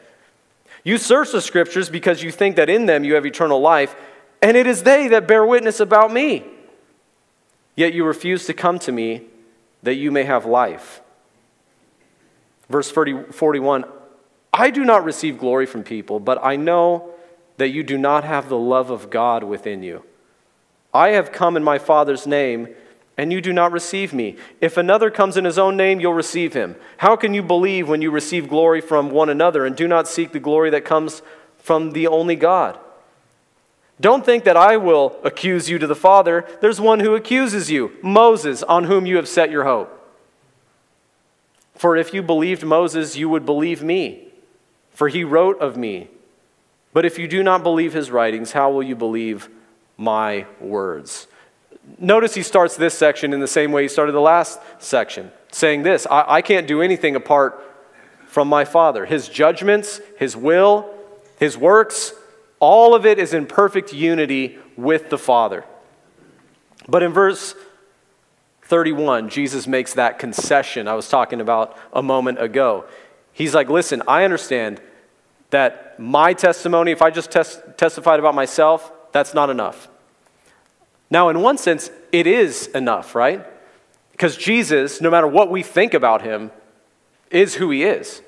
You 0.83 0.97
search 0.97 1.31
the 1.31 1.41
scriptures 1.41 1.89
because 1.89 2.23
you 2.23 2.31
think 2.31 2.55
that 2.55 2.69
in 2.69 2.85
them 2.85 3.03
you 3.03 3.15
have 3.15 3.25
eternal 3.25 3.61
life, 3.61 3.95
and 4.41 4.57
it 4.57 4.67
is 4.67 4.83
they 4.83 5.07
that 5.09 5.27
bear 5.27 5.45
witness 5.45 5.79
about 5.79 6.11
me. 6.11 6.43
Yet 7.75 7.93
you 7.93 8.03
refuse 8.05 8.45
to 8.47 8.53
come 8.53 8.79
to 8.79 8.91
me 8.91 9.25
that 9.83 9.95
you 9.95 10.11
may 10.11 10.23
have 10.23 10.45
life. 10.45 11.01
Verse 12.69 12.89
40, 12.89 13.31
41 13.31 13.85
I 14.53 14.69
do 14.69 14.83
not 14.83 15.05
receive 15.05 15.37
glory 15.37 15.65
from 15.65 15.83
people, 15.83 16.19
but 16.19 16.43
I 16.43 16.57
know 16.57 17.11
that 17.57 17.69
you 17.69 17.83
do 17.83 17.97
not 17.97 18.23
have 18.23 18.49
the 18.49 18.57
love 18.57 18.89
of 18.89 19.09
God 19.09 19.43
within 19.43 19.81
you. 19.81 20.03
I 20.93 21.09
have 21.09 21.31
come 21.31 21.55
in 21.55 21.63
my 21.63 21.79
Father's 21.79 22.27
name 22.27 22.67
and 23.21 23.31
you 23.31 23.39
do 23.39 23.53
not 23.53 23.71
receive 23.71 24.13
me. 24.13 24.35
If 24.61 24.77
another 24.77 25.11
comes 25.11 25.37
in 25.37 25.45
his 25.45 25.59
own 25.59 25.77
name, 25.77 25.99
you'll 25.99 26.15
receive 26.15 26.53
him. 26.53 26.75
How 26.97 27.15
can 27.15 27.35
you 27.35 27.43
believe 27.43 27.87
when 27.87 28.01
you 28.01 28.09
receive 28.09 28.49
glory 28.49 28.81
from 28.81 29.11
one 29.11 29.29
another 29.29 29.63
and 29.63 29.75
do 29.75 29.87
not 29.87 30.07
seek 30.07 30.31
the 30.31 30.39
glory 30.39 30.71
that 30.71 30.85
comes 30.85 31.21
from 31.59 31.91
the 31.91 32.07
only 32.07 32.35
God? 32.35 32.79
Don't 33.99 34.25
think 34.25 34.43
that 34.45 34.57
I 34.57 34.75
will 34.75 35.19
accuse 35.23 35.69
you 35.69 35.77
to 35.77 35.85
the 35.85 35.93
Father. 35.93 36.47
There's 36.61 36.81
one 36.81 36.99
who 36.99 37.13
accuses 37.13 37.69
you, 37.69 37.91
Moses, 38.01 38.63
on 38.63 38.85
whom 38.85 39.05
you 39.05 39.17
have 39.17 39.27
set 39.27 39.51
your 39.51 39.65
hope. 39.65 39.95
For 41.75 41.95
if 41.95 42.15
you 42.15 42.23
believed 42.23 42.63
Moses, 42.63 43.15
you 43.15 43.29
would 43.29 43.45
believe 43.45 43.83
me, 43.83 44.29
for 44.93 45.09
he 45.09 45.23
wrote 45.23 45.59
of 45.59 45.77
me. 45.77 46.07
But 46.91 47.05
if 47.05 47.19
you 47.19 47.27
do 47.27 47.43
not 47.43 47.61
believe 47.61 47.93
his 47.93 48.09
writings, 48.09 48.53
how 48.53 48.71
will 48.71 48.81
you 48.81 48.95
believe 48.95 49.47
my 49.95 50.47
words? 50.59 51.27
Notice 51.99 52.33
he 52.33 52.43
starts 52.43 52.75
this 52.75 52.93
section 52.97 53.33
in 53.33 53.39
the 53.39 53.47
same 53.47 53.71
way 53.71 53.83
he 53.83 53.87
started 53.87 54.11
the 54.13 54.21
last 54.21 54.59
section, 54.79 55.31
saying 55.51 55.83
this 55.83 56.05
I, 56.09 56.25
I 56.27 56.41
can't 56.41 56.67
do 56.67 56.81
anything 56.81 57.15
apart 57.15 57.61
from 58.27 58.47
my 58.47 58.65
Father. 58.65 59.05
His 59.05 59.27
judgments, 59.27 59.99
his 60.17 60.35
will, 60.35 60.89
his 61.37 61.57
works, 61.57 62.13
all 62.59 62.95
of 62.95 63.05
it 63.05 63.19
is 63.19 63.33
in 63.33 63.45
perfect 63.45 63.93
unity 63.93 64.57
with 64.77 65.09
the 65.09 65.17
Father. 65.17 65.65
But 66.87 67.03
in 67.03 67.11
verse 67.11 67.55
31, 68.63 69.29
Jesus 69.29 69.67
makes 69.67 69.93
that 69.95 70.17
concession 70.17 70.87
I 70.87 70.93
was 70.93 71.09
talking 71.09 71.41
about 71.41 71.77
a 71.91 72.01
moment 72.01 72.41
ago. 72.41 72.85
He's 73.33 73.53
like, 73.53 73.69
Listen, 73.69 74.01
I 74.07 74.23
understand 74.23 74.81
that 75.49 75.99
my 75.99 76.33
testimony, 76.33 76.91
if 76.91 77.01
I 77.01 77.09
just 77.09 77.31
tes- 77.31 77.59
testified 77.77 78.19
about 78.19 78.35
myself, 78.35 78.91
that's 79.11 79.33
not 79.33 79.49
enough. 79.49 79.89
Now, 81.11 81.27
in 81.27 81.41
one 81.41 81.57
sense, 81.57 81.91
it 82.11 82.25
is 82.25 82.67
enough, 82.67 83.13
right? 83.13 83.45
Because 84.13 84.37
Jesus, 84.37 85.01
no 85.01 85.11
matter 85.11 85.27
what 85.27 85.51
we 85.51 85.61
think 85.61 85.93
about 85.93 86.21
him, 86.21 86.51
is 87.29 87.55
who 87.55 87.69
he 87.69 87.83
is. 87.83 88.21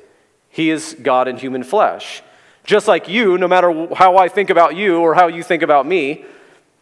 He 0.49 0.69
is 0.69 0.95
God 1.01 1.27
in 1.27 1.37
human 1.37 1.63
flesh. 1.63 2.21
Just 2.65 2.87
like 2.87 3.07
you, 3.07 3.37
no 3.37 3.47
matter 3.47 3.87
how 3.95 4.17
I 4.17 4.27
think 4.27 4.49
about 4.49 4.75
you 4.75 4.99
or 4.99 5.15
how 5.15 5.27
you 5.27 5.43
think 5.43 5.63
about 5.63 5.85
me, 5.87 6.25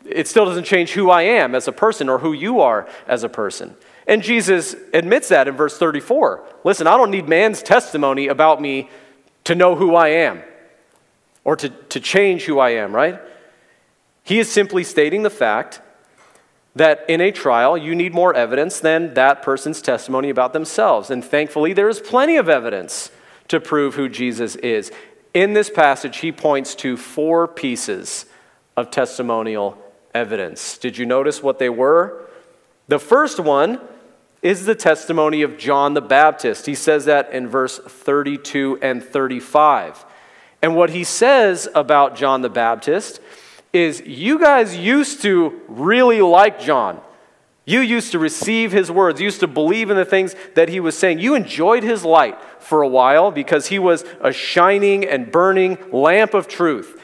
it 0.05 0.27
still 0.27 0.45
doesn't 0.45 0.63
change 0.63 0.91
who 0.91 1.09
I 1.09 1.21
am 1.21 1.53
as 1.53 1.67
a 1.67 1.71
person 1.71 2.09
or 2.09 2.17
who 2.17 2.33
you 2.33 2.59
are 2.61 2.87
as 3.07 3.23
a 3.23 3.29
person. 3.29 3.75
And 4.07 4.23
Jesus 4.23 4.75
admits 4.93 5.29
that 5.29 5.47
in 5.47 5.55
verse 5.55 5.77
34. 5.77 6.43
Listen, 6.63 6.87
I 6.87 6.97
don't 6.97 7.11
need 7.11 7.29
man's 7.29 7.61
testimony 7.61 8.27
about 8.27 8.59
me 8.59 8.89
to 9.43 9.55
know 9.55 9.75
who 9.75 9.95
I 9.95 10.09
am 10.09 10.41
or 11.43 11.55
to, 11.55 11.69
to 11.69 11.99
change 11.99 12.43
who 12.43 12.59
I 12.59 12.71
am, 12.71 12.93
right? 12.93 13.19
He 14.23 14.39
is 14.39 14.51
simply 14.51 14.83
stating 14.83 15.23
the 15.23 15.29
fact 15.29 15.81
that 16.75 17.03
in 17.07 17.19
a 17.19 17.31
trial, 17.31 17.77
you 17.77 17.93
need 17.95 18.13
more 18.13 18.34
evidence 18.34 18.79
than 18.79 19.13
that 19.15 19.41
person's 19.41 19.81
testimony 19.81 20.29
about 20.29 20.53
themselves. 20.53 21.10
And 21.10 21.23
thankfully, 21.23 21.73
there 21.73 21.89
is 21.89 21.99
plenty 21.99 22.38
of 22.38 22.47
evidence 22.47 23.12
to 23.49 23.60
prove 23.60 23.95
who 23.95 24.07
Jesus 24.07 24.55
is. 24.57 24.91
In 25.34 25.53
this 25.53 25.69
passage, 25.69 26.17
he 26.17 26.31
points 26.31 26.75
to 26.75 26.95
four 26.95 27.47
pieces 27.47 28.25
of 28.77 28.89
testimonial 28.91 29.77
evidence. 30.13 30.77
Did 30.77 30.97
you 30.97 31.05
notice 31.05 31.43
what 31.43 31.60
they 31.60 31.69
were? 31.69 32.27
The 32.88 32.99
first 32.99 33.39
one 33.39 33.79
is 34.41 34.65
the 34.65 34.75
testimony 34.75 35.41
of 35.41 35.57
John 35.57 35.93
the 35.93 36.01
Baptist. 36.01 36.65
He 36.65 36.75
says 36.75 37.05
that 37.05 37.31
in 37.31 37.47
verse 37.47 37.77
32 37.77 38.79
and 38.81 39.03
35. 39.03 40.05
And 40.62 40.75
what 40.75 40.91
he 40.91 41.03
says 41.03 41.67
about 41.73 42.15
John 42.15 42.41
the 42.41 42.49
Baptist 42.49 43.19
is 43.73 44.01
you 44.01 44.39
guys 44.39 44.75
used 44.75 45.21
to 45.21 45.62
really 45.67 46.21
like 46.21 46.60
John. 46.60 46.99
You 47.65 47.79
used 47.79 48.12
to 48.12 48.19
receive 48.19 48.71
his 48.71 48.91
words, 48.91 49.19
you 49.19 49.25
used 49.25 49.39
to 49.41 49.47
believe 49.47 49.89
in 49.89 49.97
the 49.97 50.05
things 50.05 50.36
that 50.55 50.69
he 50.69 50.79
was 50.79 50.97
saying. 50.97 51.19
You 51.19 51.36
enjoyed 51.36 51.84
his 51.84 52.03
light 52.03 52.38
for 52.60 52.81
a 52.81 52.88
while 52.88 53.31
because 53.31 53.67
he 53.67 53.79
was 53.79 54.03
a 54.19 54.34
shining 54.34 55.05
and 55.05 55.31
burning 55.31 55.77
lamp 55.91 56.34
of 56.34 56.47
truth. 56.47 56.99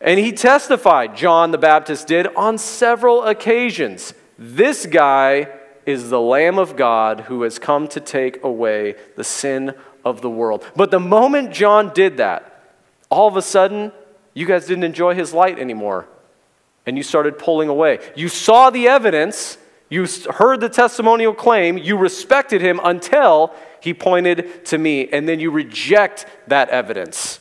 And 0.00 0.20
he 0.20 0.32
testified, 0.32 1.16
John 1.16 1.50
the 1.50 1.58
Baptist 1.58 2.06
did, 2.06 2.26
on 2.36 2.58
several 2.58 3.24
occasions. 3.24 4.12
This 4.38 4.84
guy 4.84 5.48
is 5.86 6.10
the 6.10 6.20
Lamb 6.20 6.58
of 6.58 6.76
God 6.76 7.20
who 7.20 7.42
has 7.42 7.58
come 7.58 7.88
to 7.88 8.00
take 8.00 8.42
away 8.44 8.96
the 9.16 9.24
sin 9.24 9.74
of 10.04 10.20
the 10.20 10.30
world. 10.30 10.64
But 10.76 10.90
the 10.90 11.00
moment 11.00 11.52
John 11.52 11.92
did 11.94 12.18
that, 12.18 12.62
all 13.08 13.28
of 13.28 13.36
a 13.36 13.42
sudden, 13.42 13.92
you 14.34 14.46
guys 14.46 14.66
didn't 14.66 14.84
enjoy 14.84 15.14
his 15.14 15.32
light 15.32 15.58
anymore. 15.58 16.06
And 16.86 16.96
you 16.96 17.02
started 17.02 17.38
pulling 17.38 17.68
away. 17.68 18.00
You 18.14 18.28
saw 18.28 18.68
the 18.68 18.88
evidence, 18.88 19.56
you 19.88 20.06
heard 20.30 20.60
the 20.60 20.68
testimonial 20.68 21.32
claim, 21.32 21.78
you 21.78 21.96
respected 21.96 22.60
him 22.60 22.80
until 22.82 23.54
he 23.80 23.94
pointed 23.94 24.64
to 24.66 24.78
me, 24.78 25.08
and 25.08 25.28
then 25.28 25.40
you 25.40 25.50
reject 25.50 26.26
that 26.48 26.68
evidence. 26.68 27.40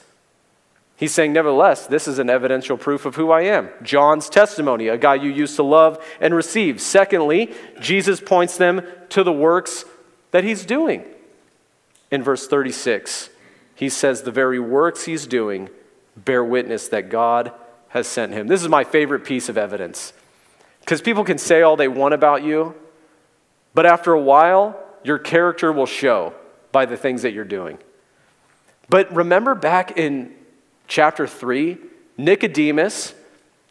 He's 0.96 1.12
saying, 1.12 1.34
nevertheless, 1.34 1.88
this 1.88 2.08
is 2.08 2.20
an 2.20 2.30
evidential 2.30 2.78
proof 2.78 3.06
of 3.06 3.16
who 3.16 3.32
I 3.32 3.42
am. 3.42 3.70
John's 3.82 4.30
testimony, 4.30 4.88
a 4.88 4.98
guy 4.98 5.16
you 5.16 5.32
used 5.32 5.56
to 5.58 5.64
love 5.64 6.02
and 6.22 6.34
receive. 6.34 6.80
Secondly, 6.80 7.54
Jesus 7.82 8.22
points 8.22 8.58
them 8.58 8.86
to 9.10 9.24
the 9.24 9.34
works 9.34 9.84
that 10.32 10.44
he's 10.44 10.64
doing. 10.64 11.04
In 12.12 12.24
verse 12.24 12.48
36, 12.48 13.30
he 13.76 13.90
says, 13.90 14.22
The 14.22 14.32
very 14.32 14.60
works 14.60 15.06
he's 15.06 15.26
doing 15.26 15.70
bear 16.16 16.44
witness 16.44 16.88
that 16.90 17.10
God 17.10 17.52
has 17.90 18.08
sent 18.08 18.34
him. 18.34 18.48
This 18.48 18.62
is 18.62 18.70
my 18.70 18.84
favorite 18.84 19.24
piece 19.24 19.50
of 19.50 19.58
evidence. 19.58 20.14
Because 20.80 21.02
people 21.02 21.24
can 21.24 21.38
say 21.38 21.62
all 21.62 21.76
they 21.76 21.88
want 21.88 22.14
about 22.14 22.44
you, 22.44 22.76
but 23.74 23.86
after 23.86 24.14
a 24.14 24.22
while, 24.22 24.78
your 25.04 25.18
character 25.18 25.72
will 25.72 25.86
show 25.86 26.34
by 26.72 26.86
the 26.86 26.98
things 26.98 27.22
that 27.22 27.34
you're 27.34 27.46
doing. 27.46 27.78
But 28.90 29.14
remember 29.16 29.56
back 29.56 29.98
in 29.98 30.34
chapter 30.88 31.26
3, 31.26 31.78
Nicodemus, 32.18 33.14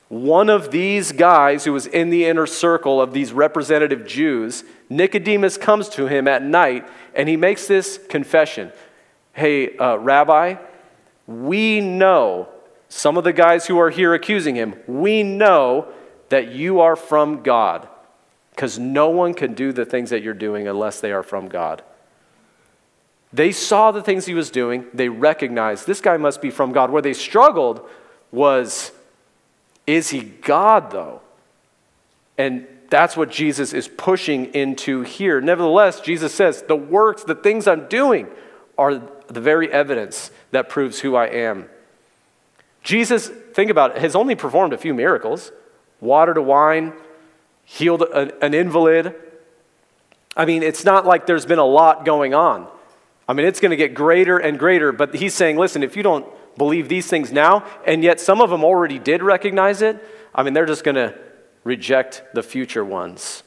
one 0.09 0.51
of 0.51 0.71
these 0.71 1.13
guys 1.13 1.65
who 1.65 1.73
was 1.73 1.87
in 1.87 2.11
the 2.11 2.27
inner 2.27 2.47
circle 2.47 3.01
of 3.01 3.13
these 3.13 3.33
representative 3.33 4.07
Jews, 4.07 4.65
Nicodemus 4.91 5.57
comes 5.57 5.89
to 5.91 6.07
him 6.07 6.29
at 6.29 6.43
night 6.43 6.87
and 7.15 7.29
he 7.29 7.37
makes 7.37 7.67
this 7.67 7.99
confession 8.09 8.73
Hey, 9.35 9.77
uh, 9.79 9.97
Rabbi, 9.97 10.57
we 11.27 11.81
know, 11.81 12.49
some 12.89 13.17
of 13.17 13.25
the 13.25 13.33
guys 13.33 13.67
who 13.67 13.79
are 13.79 13.91
here 13.91 14.15
accusing 14.15 14.55
him, 14.55 14.75
we 14.87 15.23
know 15.23 15.89
that 16.29 16.53
you 16.53 16.81
are 16.81 16.97
from 16.97 17.43
God 17.43 17.89
because 18.51 18.79
no 18.79 19.09
one 19.09 19.35
can 19.35 19.55
do 19.55 19.73
the 19.73 19.85
things 19.85 20.11
that 20.11 20.23
you're 20.23 20.35
doing 20.35 20.69
unless 20.69 21.01
they 21.01 21.13
are 21.13 21.23
from 21.23 21.49
God. 21.49 21.83
They 23.33 23.51
saw 23.51 23.93
the 23.93 24.03
things 24.03 24.27
he 24.27 24.35
was 24.35 24.51
doing. 24.51 24.87
They 24.93 25.09
recognized 25.09 25.87
this 25.87 26.03
guy 26.03 26.19
must 26.19 26.43
be 26.43 26.51
from 26.51 26.73
God. 26.73 26.91
Where 26.91 27.01
they 27.01 27.15
struggled 27.15 27.89
was, 28.31 28.93
is 29.87 30.11
he 30.11 30.21
God, 30.21 30.91
though? 30.91 31.23
And 32.37 32.67
that's 32.91 33.17
what 33.17 33.31
Jesus 33.31 33.73
is 33.73 33.89
pushing 33.89 34.53
into 34.55 35.01
here. 35.01 35.41
Nevertheless, 35.41 36.01
Jesus 36.01 36.35
says, 36.35 36.63
the 36.63 36.77
works, 36.77 37.25
the 37.25 37.35
things 37.35 37.67
I'm 37.67 37.89
doing, 37.89 38.29
are 38.77 39.01
the 39.33 39.41
very 39.41 39.71
evidence 39.73 40.31
that 40.51 40.69
proves 40.69 41.01
who 41.01 41.17
I 41.17 41.27
am. 41.27 41.69
Jesus, 42.83 43.29
think 43.29 43.71
about 43.71 43.97
it, 43.97 43.99
has 43.99 44.15
only 44.17 44.35
performed 44.35 44.73
a 44.73 44.79
few 44.79 44.95
miracles 44.95 45.53
water 46.01 46.35
to 46.35 46.43
wine, 46.43 46.93
healed 47.65 48.03
an 48.03 48.55
invalid. 48.55 49.15
I 50.37 50.45
mean, 50.45 50.65
it's 50.65 50.85
not 50.85 51.07
like 51.07 51.27
there's 51.27 51.47
been 51.47 51.61
a 51.61 51.65
lot 51.65 52.05
going 52.05 52.35
on. 52.35 52.67
I 53.29 53.35
mean, 53.35 53.47
it's 53.47 53.61
going 53.61 53.71
to 53.71 53.77
get 53.77 53.95
greater 53.95 54.37
and 54.37 54.59
greater, 54.59 54.91
but 54.91 55.15
he's 55.15 55.33
saying, 55.33 55.57
listen, 55.57 55.85
if 55.85 55.97
you 55.97 56.03
don't 56.03 56.27
believe 56.59 56.89
these 56.89 57.07
things 57.07 57.31
now, 57.31 57.65
and 57.87 58.03
yet 58.03 58.19
some 58.19 58.41
of 58.41 58.51
them 58.51 58.65
already 58.65 58.99
did 58.99 59.23
recognize 59.23 59.81
it, 59.81 60.05
I 60.35 60.43
mean, 60.43 60.55
they're 60.55 60.67
just 60.67 60.83
going 60.83 60.97
to 60.97 61.17
reject 61.63 62.25
the 62.35 62.43
future 62.43 62.85
ones. 62.85 63.45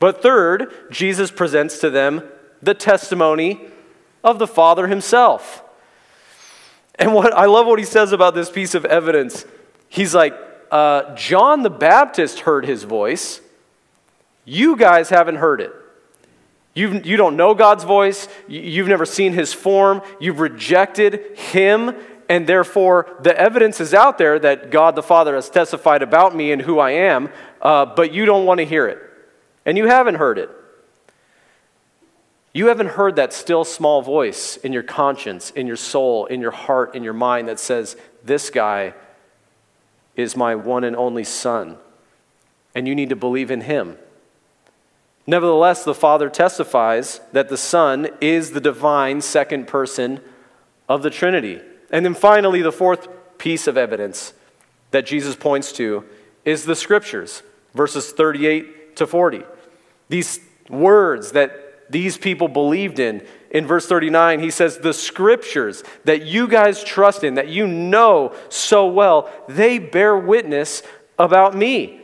But 0.00 0.22
third, 0.22 0.72
Jesus 0.90 1.30
presents 1.30 1.78
to 1.78 1.88
them 1.88 2.24
the 2.60 2.74
testimony 2.74 3.60
of 4.26 4.38
the 4.38 4.46
Father 4.46 4.88
himself. 4.88 5.62
And 6.96 7.14
what 7.14 7.32
I 7.32 7.46
love 7.46 7.66
what 7.66 7.78
he 7.78 7.84
says 7.84 8.12
about 8.12 8.34
this 8.34 8.50
piece 8.50 8.74
of 8.74 8.84
evidence. 8.84 9.46
He's 9.88 10.14
like, 10.14 10.34
uh, 10.70 11.14
John 11.14 11.62
the 11.62 11.70
Baptist 11.70 12.40
heard 12.40 12.66
his 12.66 12.82
voice. 12.82 13.40
You 14.44 14.76
guys 14.76 15.08
haven't 15.08 15.36
heard 15.36 15.60
it. 15.60 15.72
You've, 16.74 17.06
you 17.06 17.16
don't 17.16 17.36
know 17.36 17.54
God's 17.54 17.84
voice. 17.84 18.28
You've 18.48 18.88
never 18.88 19.06
seen 19.06 19.32
his 19.32 19.52
form. 19.52 20.02
You've 20.20 20.40
rejected 20.40 21.38
him. 21.38 21.94
And 22.28 22.46
therefore, 22.46 23.16
the 23.22 23.38
evidence 23.38 23.80
is 23.80 23.94
out 23.94 24.18
there 24.18 24.38
that 24.40 24.70
God 24.70 24.96
the 24.96 25.02
Father 25.02 25.36
has 25.36 25.48
testified 25.48 26.02
about 26.02 26.34
me 26.34 26.50
and 26.50 26.60
who 26.60 26.80
I 26.80 26.90
am, 26.90 27.30
uh, 27.62 27.86
but 27.86 28.12
you 28.12 28.26
don't 28.26 28.44
want 28.44 28.58
to 28.58 28.66
hear 28.66 28.88
it. 28.88 28.98
And 29.64 29.78
you 29.78 29.86
haven't 29.86 30.16
heard 30.16 30.38
it. 30.38 30.50
You 32.56 32.68
haven't 32.68 32.86
heard 32.86 33.16
that 33.16 33.34
still 33.34 33.66
small 33.66 34.00
voice 34.00 34.56
in 34.56 34.72
your 34.72 34.82
conscience, 34.82 35.50
in 35.50 35.66
your 35.66 35.76
soul, 35.76 36.24
in 36.24 36.40
your 36.40 36.52
heart, 36.52 36.94
in 36.94 37.04
your 37.04 37.12
mind 37.12 37.48
that 37.48 37.60
says, 37.60 37.98
This 38.24 38.48
guy 38.48 38.94
is 40.14 40.38
my 40.38 40.54
one 40.54 40.82
and 40.82 40.96
only 40.96 41.22
son, 41.22 41.76
and 42.74 42.88
you 42.88 42.94
need 42.94 43.10
to 43.10 43.14
believe 43.14 43.50
in 43.50 43.60
him. 43.60 43.98
Nevertheless, 45.26 45.84
the 45.84 45.92
Father 45.92 46.30
testifies 46.30 47.20
that 47.30 47.50
the 47.50 47.58
Son 47.58 48.08
is 48.22 48.52
the 48.52 48.60
divine 48.62 49.20
second 49.20 49.66
person 49.68 50.22
of 50.88 51.02
the 51.02 51.10
Trinity. 51.10 51.60
And 51.90 52.06
then 52.06 52.14
finally, 52.14 52.62
the 52.62 52.72
fourth 52.72 53.06
piece 53.36 53.66
of 53.66 53.76
evidence 53.76 54.32
that 54.92 55.04
Jesus 55.04 55.36
points 55.36 55.72
to 55.72 56.06
is 56.46 56.64
the 56.64 56.74
Scriptures, 56.74 57.42
verses 57.74 58.12
38 58.12 58.96
to 58.96 59.06
40. 59.06 59.42
These 60.08 60.40
words 60.70 61.32
that 61.32 61.64
these 61.88 62.16
people 62.16 62.48
believed 62.48 62.98
in. 62.98 63.26
In 63.50 63.66
verse 63.66 63.86
39, 63.86 64.40
he 64.40 64.50
says, 64.50 64.78
The 64.78 64.92
scriptures 64.92 65.84
that 66.04 66.22
you 66.22 66.48
guys 66.48 66.82
trust 66.82 67.24
in, 67.24 67.34
that 67.34 67.48
you 67.48 67.66
know 67.66 68.34
so 68.48 68.86
well, 68.86 69.30
they 69.48 69.78
bear 69.78 70.16
witness 70.16 70.82
about 71.18 71.56
me. 71.56 72.00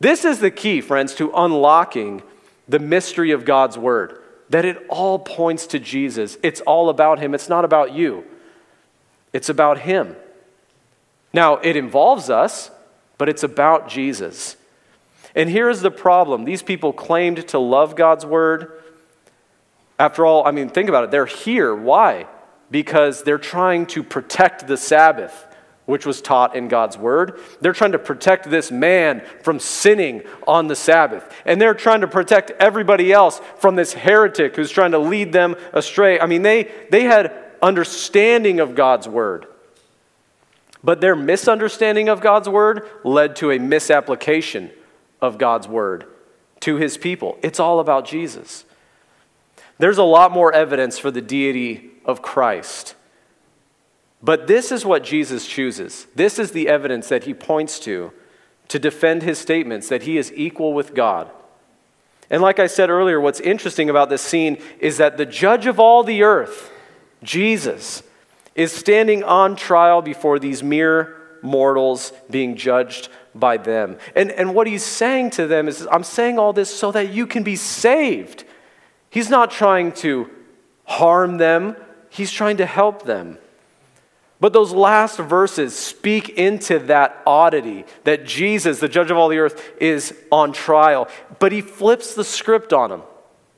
This 0.00 0.24
is 0.24 0.40
the 0.40 0.50
key, 0.50 0.80
friends, 0.80 1.14
to 1.16 1.30
unlocking 1.34 2.22
the 2.68 2.78
mystery 2.78 3.30
of 3.30 3.44
God's 3.44 3.78
word, 3.78 4.18
that 4.50 4.64
it 4.64 4.84
all 4.88 5.18
points 5.18 5.66
to 5.68 5.78
Jesus. 5.78 6.36
It's 6.42 6.60
all 6.62 6.88
about 6.88 7.18
him, 7.18 7.34
it's 7.34 7.48
not 7.48 7.64
about 7.64 7.92
you, 7.92 8.24
it's 9.32 9.48
about 9.48 9.78
him. 9.78 10.16
Now, 11.32 11.56
it 11.56 11.76
involves 11.76 12.28
us, 12.28 12.70
but 13.16 13.28
it's 13.28 13.42
about 13.42 13.88
Jesus. 13.88 14.56
And 15.34 15.48
here's 15.48 15.80
the 15.80 15.90
problem 15.90 16.44
these 16.44 16.62
people 16.62 16.92
claimed 16.92 17.48
to 17.48 17.58
love 17.58 17.96
God's 17.96 18.26
word 18.26 18.81
after 19.98 20.26
all, 20.26 20.46
I 20.46 20.50
mean, 20.50 20.68
think 20.68 20.88
about 20.88 21.04
it. 21.04 21.10
They're 21.10 21.26
here. 21.26 21.74
Why? 21.74 22.26
Because 22.70 23.22
they're 23.22 23.38
trying 23.38 23.86
to 23.86 24.02
protect 24.02 24.66
the 24.66 24.76
Sabbath. 24.76 25.46
which 25.86 26.06
was 26.06 26.22
taught 26.22 26.54
in 26.54 26.68
God's 26.68 26.96
word. 26.96 27.40
They're 27.60 27.72
trying 27.72 27.92
to 27.92 27.98
protect 27.98 28.48
this 28.48 28.70
man 28.70 29.22
from 29.42 29.58
sinning 29.58 30.22
on 30.46 30.68
the 30.68 30.76
Sabbath. 30.76 31.28
And 31.44 31.60
they're 31.60 31.74
trying 31.74 32.02
to 32.02 32.06
protect 32.06 32.52
everybody 32.52 33.12
else 33.12 33.40
from 33.56 33.74
this 33.74 33.92
heretic 33.92 34.54
who's 34.54 34.70
trying 34.70 34.92
to 34.92 34.98
lead 34.98 35.32
them 35.32 35.56
astray. 35.72 36.20
I 36.20 36.26
mean, 36.26 36.42
they, 36.42 36.70
they 36.90 37.04
had 37.04 37.34
understanding 37.60 38.60
of 38.60 38.74
God's 38.74 39.08
word. 39.08 39.46
But 40.84 41.00
their 41.00 41.16
misunderstanding 41.16 42.08
of 42.08 42.20
God's 42.20 42.48
word 42.48 42.88
led 43.04 43.36
to 43.36 43.50
a 43.50 43.58
misapplication 43.58 44.70
of 45.20 45.38
God's 45.38 45.68
word 45.68 46.06
to 46.60 46.76
his 46.76 46.96
people. 46.96 47.38
It's 47.42 47.60
all 47.60 47.80
about 47.80 48.04
Jesus. 48.04 48.64
There's 49.82 49.98
a 49.98 50.04
lot 50.04 50.30
more 50.30 50.54
evidence 50.54 50.96
for 50.96 51.10
the 51.10 51.20
deity 51.20 51.90
of 52.04 52.22
Christ. 52.22 52.94
But 54.22 54.46
this 54.46 54.70
is 54.70 54.86
what 54.86 55.02
Jesus 55.02 55.44
chooses. 55.44 56.06
This 56.14 56.38
is 56.38 56.52
the 56.52 56.68
evidence 56.68 57.08
that 57.08 57.24
he 57.24 57.34
points 57.34 57.80
to 57.80 58.12
to 58.68 58.78
defend 58.78 59.24
his 59.24 59.40
statements 59.40 59.88
that 59.88 60.04
he 60.04 60.18
is 60.18 60.32
equal 60.36 60.72
with 60.72 60.94
God. 60.94 61.32
And 62.30 62.40
like 62.40 62.60
I 62.60 62.68
said 62.68 62.90
earlier, 62.90 63.20
what's 63.20 63.40
interesting 63.40 63.90
about 63.90 64.08
this 64.08 64.22
scene 64.22 64.62
is 64.78 64.98
that 64.98 65.16
the 65.16 65.26
judge 65.26 65.66
of 65.66 65.80
all 65.80 66.04
the 66.04 66.22
earth, 66.22 66.70
Jesus, 67.24 68.04
is 68.54 68.70
standing 68.70 69.24
on 69.24 69.56
trial 69.56 70.00
before 70.00 70.38
these 70.38 70.62
mere 70.62 71.16
mortals 71.42 72.12
being 72.30 72.54
judged 72.54 73.08
by 73.34 73.56
them. 73.56 73.98
And, 74.14 74.30
and 74.30 74.54
what 74.54 74.68
he's 74.68 74.84
saying 74.84 75.30
to 75.30 75.48
them 75.48 75.66
is, 75.66 75.88
I'm 75.90 76.04
saying 76.04 76.38
all 76.38 76.52
this 76.52 76.72
so 76.72 76.92
that 76.92 77.12
you 77.12 77.26
can 77.26 77.42
be 77.42 77.56
saved. 77.56 78.44
He's 79.12 79.28
not 79.28 79.50
trying 79.50 79.92
to 79.92 80.30
harm 80.84 81.36
them, 81.36 81.76
he's 82.08 82.32
trying 82.32 82.56
to 82.56 82.66
help 82.66 83.04
them. 83.04 83.36
But 84.40 84.54
those 84.54 84.72
last 84.72 85.18
verses 85.18 85.76
speak 85.76 86.30
into 86.30 86.78
that 86.80 87.22
oddity 87.26 87.84
that 88.04 88.24
Jesus, 88.24 88.80
the 88.80 88.88
judge 88.88 89.10
of 89.10 89.18
all 89.18 89.28
the 89.28 89.38
earth, 89.38 89.70
is 89.78 90.14
on 90.32 90.54
trial. 90.54 91.08
But 91.38 91.52
he 91.52 91.60
flips 91.60 92.14
the 92.14 92.24
script 92.24 92.72
on 92.72 92.88
them. 92.88 93.02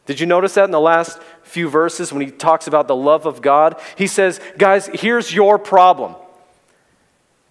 Did 0.06 0.18
you 0.18 0.26
notice 0.26 0.54
that 0.54 0.64
in 0.64 0.72
the 0.72 0.80
last 0.80 1.20
few 1.44 1.70
verses 1.70 2.12
when 2.12 2.20
he 2.20 2.32
talks 2.32 2.66
about 2.66 2.88
the 2.88 2.96
love 2.96 3.24
of 3.24 3.40
God? 3.40 3.80
He 3.96 4.08
says, 4.08 4.40
Guys, 4.58 4.90
here's 4.92 5.32
your 5.32 5.56
problem. 5.56 6.16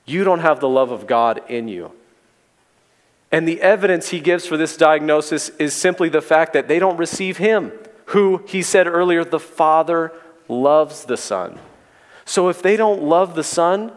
You 0.05 0.25
don't 0.25 0.41
have 0.41 0.59
the 0.59 0.69
love 0.69 0.91
of 0.91 1.07
God 1.07 1.41
in 1.47 1.69
you. 1.69 1.93
And 3.31 3.47
the 3.47 3.61
evidence 3.61 4.09
he 4.09 4.19
gives 4.19 4.45
for 4.45 4.57
this 4.57 4.77
diagnosis 4.77 5.49
is 5.57 5.73
simply 5.73 6.09
the 6.09 6.21
fact 6.21 6.51
that 6.53 6.67
they 6.67 6.77
don't 6.77 6.97
receive 6.97 7.37
him, 7.37 7.71
who 8.13 8.43
he 8.45 8.61
said 8.61 8.87
earlier, 8.87 9.23
the 9.23 9.39
Father 9.39 10.11
loves 10.47 11.05
the 11.05 11.17
Son. 11.17 11.57
So 12.25 12.47
if 12.47 12.61
they 12.61 12.77
don't 12.77 13.01
love 13.01 13.33
the 13.33 13.43
Son, 13.43 13.91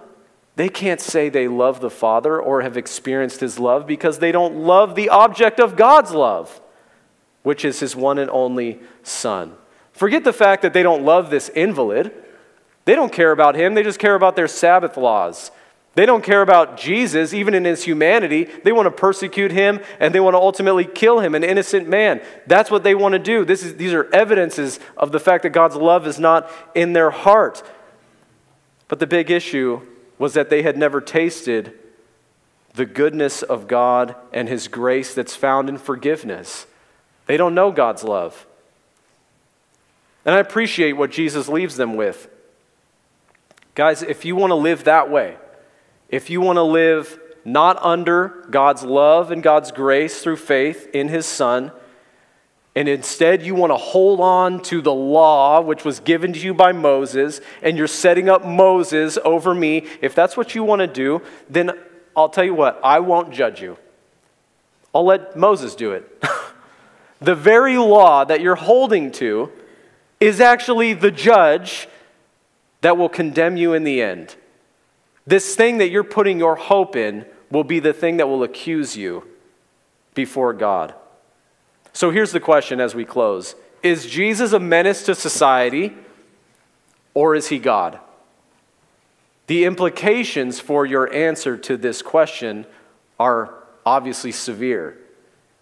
they 0.56 0.70
can't 0.70 1.02
say 1.02 1.28
they 1.28 1.48
love 1.48 1.80
the 1.80 1.90
Father 1.90 2.40
or 2.40 2.62
have 2.62 2.78
experienced 2.78 3.40
his 3.40 3.58
love 3.58 3.86
because 3.86 4.18
they 4.18 4.32
don't 4.32 4.56
love 4.56 4.94
the 4.94 5.10
object 5.10 5.60
of 5.60 5.76
God's 5.76 6.12
love, 6.12 6.62
which 7.42 7.62
is 7.62 7.80
his 7.80 7.94
one 7.94 8.18
and 8.18 8.30
only 8.30 8.80
Son. 9.02 9.54
Forget 9.92 10.24
the 10.24 10.32
fact 10.32 10.62
that 10.62 10.72
they 10.72 10.82
don't 10.82 11.04
love 11.04 11.28
this 11.28 11.50
invalid. 11.50 12.10
They 12.86 12.94
don't 12.94 13.12
care 13.12 13.32
about 13.32 13.54
him, 13.54 13.74
they 13.74 13.82
just 13.82 13.98
care 13.98 14.14
about 14.14 14.34
their 14.34 14.48
Sabbath 14.48 14.96
laws. 14.96 15.50
They 15.96 16.04
don't 16.04 16.22
care 16.22 16.42
about 16.42 16.76
Jesus, 16.76 17.32
even 17.32 17.54
in 17.54 17.64
his 17.64 17.84
humanity. 17.84 18.44
They 18.44 18.70
want 18.70 18.84
to 18.84 18.90
persecute 18.90 19.50
him 19.50 19.80
and 19.98 20.14
they 20.14 20.20
want 20.20 20.34
to 20.34 20.38
ultimately 20.38 20.84
kill 20.84 21.20
him, 21.20 21.34
an 21.34 21.42
innocent 21.42 21.88
man. 21.88 22.20
That's 22.46 22.70
what 22.70 22.84
they 22.84 22.94
want 22.94 23.14
to 23.14 23.18
do. 23.18 23.46
This 23.46 23.64
is, 23.64 23.76
these 23.76 23.94
are 23.94 24.04
evidences 24.14 24.78
of 24.98 25.10
the 25.10 25.18
fact 25.18 25.42
that 25.44 25.50
God's 25.50 25.74
love 25.74 26.06
is 26.06 26.20
not 26.20 26.50
in 26.74 26.92
their 26.92 27.10
heart. 27.10 27.62
But 28.88 28.98
the 28.98 29.06
big 29.06 29.30
issue 29.30 29.80
was 30.18 30.34
that 30.34 30.50
they 30.50 30.60
had 30.60 30.76
never 30.76 31.00
tasted 31.00 31.72
the 32.74 32.84
goodness 32.84 33.42
of 33.42 33.66
God 33.66 34.14
and 34.34 34.50
his 34.50 34.68
grace 34.68 35.14
that's 35.14 35.34
found 35.34 35.70
in 35.70 35.78
forgiveness. 35.78 36.66
They 37.24 37.38
don't 37.38 37.54
know 37.54 37.72
God's 37.72 38.04
love. 38.04 38.46
And 40.26 40.34
I 40.34 40.40
appreciate 40.40 40.92
what 40.92 41.10
Jesus 41.10 41.48
leaves 41.48 41.76
them 41.76 41.96
with. 41.96 42.28
Guys, 43.74 44.02
if 44.02 44.26
you 44.26 44.36
want 44.36 44.50
to 44.50 44.56
live 44.56 44.84
that 44.84 45.10
way, 45.10 45.38
if 46.08 46.30
you 46.30 46.40
want 46.40 46.56
to 46.56 46.62
live 46.62 47.18
not 47.44 47.82
under 47.82 48.44
God's 48.50 48.82
love 48.82 49.30
and 49.30 49.42
God's 49.42 49.70
grace 49.72 50.22
through 50.22 50.36
faith 50.36 50.88
in 50.92 51.08
His 51.08 51.26
Son, 51.26 51.72
and 52.74 52.88
instead 52.88 53.42
you 53.42 53.54
want 53.54 53.70
to 53.70 53.76
hold 53.76 54.20
on 54.20 54.60
to 54.64 54.82
the 54.82 54.92
law 54.92 55.62
which 55.62 55.84
was 55.84 56.00
given 56.00 56.32
to 56.34 56.38
you 56.38 56.52
by 56.52 56.72
Moses, 56.72 57.40
and 57.62 57.78
you're 57.78 57.86
setting 57.86 58.28
up 58.28 58.44
Moses 58.44 59.16
over 59.24 59.54
me, 59.54 59.86
if 60.02 60.14
that's 60.14 60.36
what 60.36 60.54
you 60.54 60.62
want 60.62 60.80
to 60.80 60.86
do, 60.86 61.22
then 61.48 61.70
I'll 62.14 62.28
tell 62.28 62.44
you 62.44 62.54
what, 62.54 62.80
I 62.84 63.00
won't 63.00 63.32
judge 63.32 63.62
you. 63.62 63.78
I'll 64.94 65.06
let 65.06 65.36
Moses 65.36 65.74
do 65.74 65.92
it. 65.92 66.24
the 67.20 67.34
very 67.34 67.78
law 67.78 68.24
that 68.24 68.40
you're 68.40 68.56
holding 68.56 69.10
to 69.12 69.50
is 70.20 70.40
actually 70.40 70.94
the 70.94 71.10
judge 71.10 71.88
that 72.80 72.96
will 72.96 73.08
condemn 73.08 73.56
you 73.56 73.72
in 73.72 73.84
the 73.84 74.02
end. 74.02 74.36
This 75.26 75.56
thing 75.56 75.78
that 75.78 75.90
you're 75.90 76.04
putting 76.04 76.38
your 76.38 76.56
hope 76.56 76.94
in 76.94 77.26
will 77.50 77.64
be 77.64 77.80
the 77.80 77.92
thing 77.92 78.18
that 78.18 78.28
will 78.28 78.42
accuse 78.42 78.96
you 78.96 79.26
before 80.14 80.52
God. 80.52 80.94
So 81.92 82.10
here's 82.10 82.32
the 82.32 82.40
question 82.40 82.80
as 82.80 82.94
we 82.94 83.04
close 83.04 83.54
Is 83.82 84.06
Jesus 84.06 84.52
a 84.52 84.60
menace 84.60 85.04
to 85.04 85.14
society 85.14 85.94
or 87.14 87.34
is 87.34 87.48
he 87.48 87.58
God? 87.58 87.98
The 89.46 89.64
implications 89.64 90.60
for 90.60 90.84
your 90.84 91.12
answer 91.12 91.56
to 91.56 91.76
this 91.76 92.02
question 92.02 92.66
are 93.18 93.54
obviously 93.84 94.32
severe. 94.32 94.98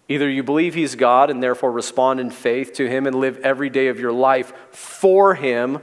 Either 0.07 0.29
you 0.29 0.43
believe 0.43 0.73
he's 0.73 0.95
God 0.95 1.29
and 1.29 1.41
therefore 1.41 1.71
respond 1.71 2.19
in 2.19 2.29
faith 2.29 2.73
to 2.73 2.87
him 2.87 3.07
and 3.07 3.15
live 3.15 3.37
every 3.39 3.69
day 3.69 3.87
of 3.87 3.99
your 3.99 4.11
life 4.11 4.53
for 4.71 5.35
him, 5.35 5.79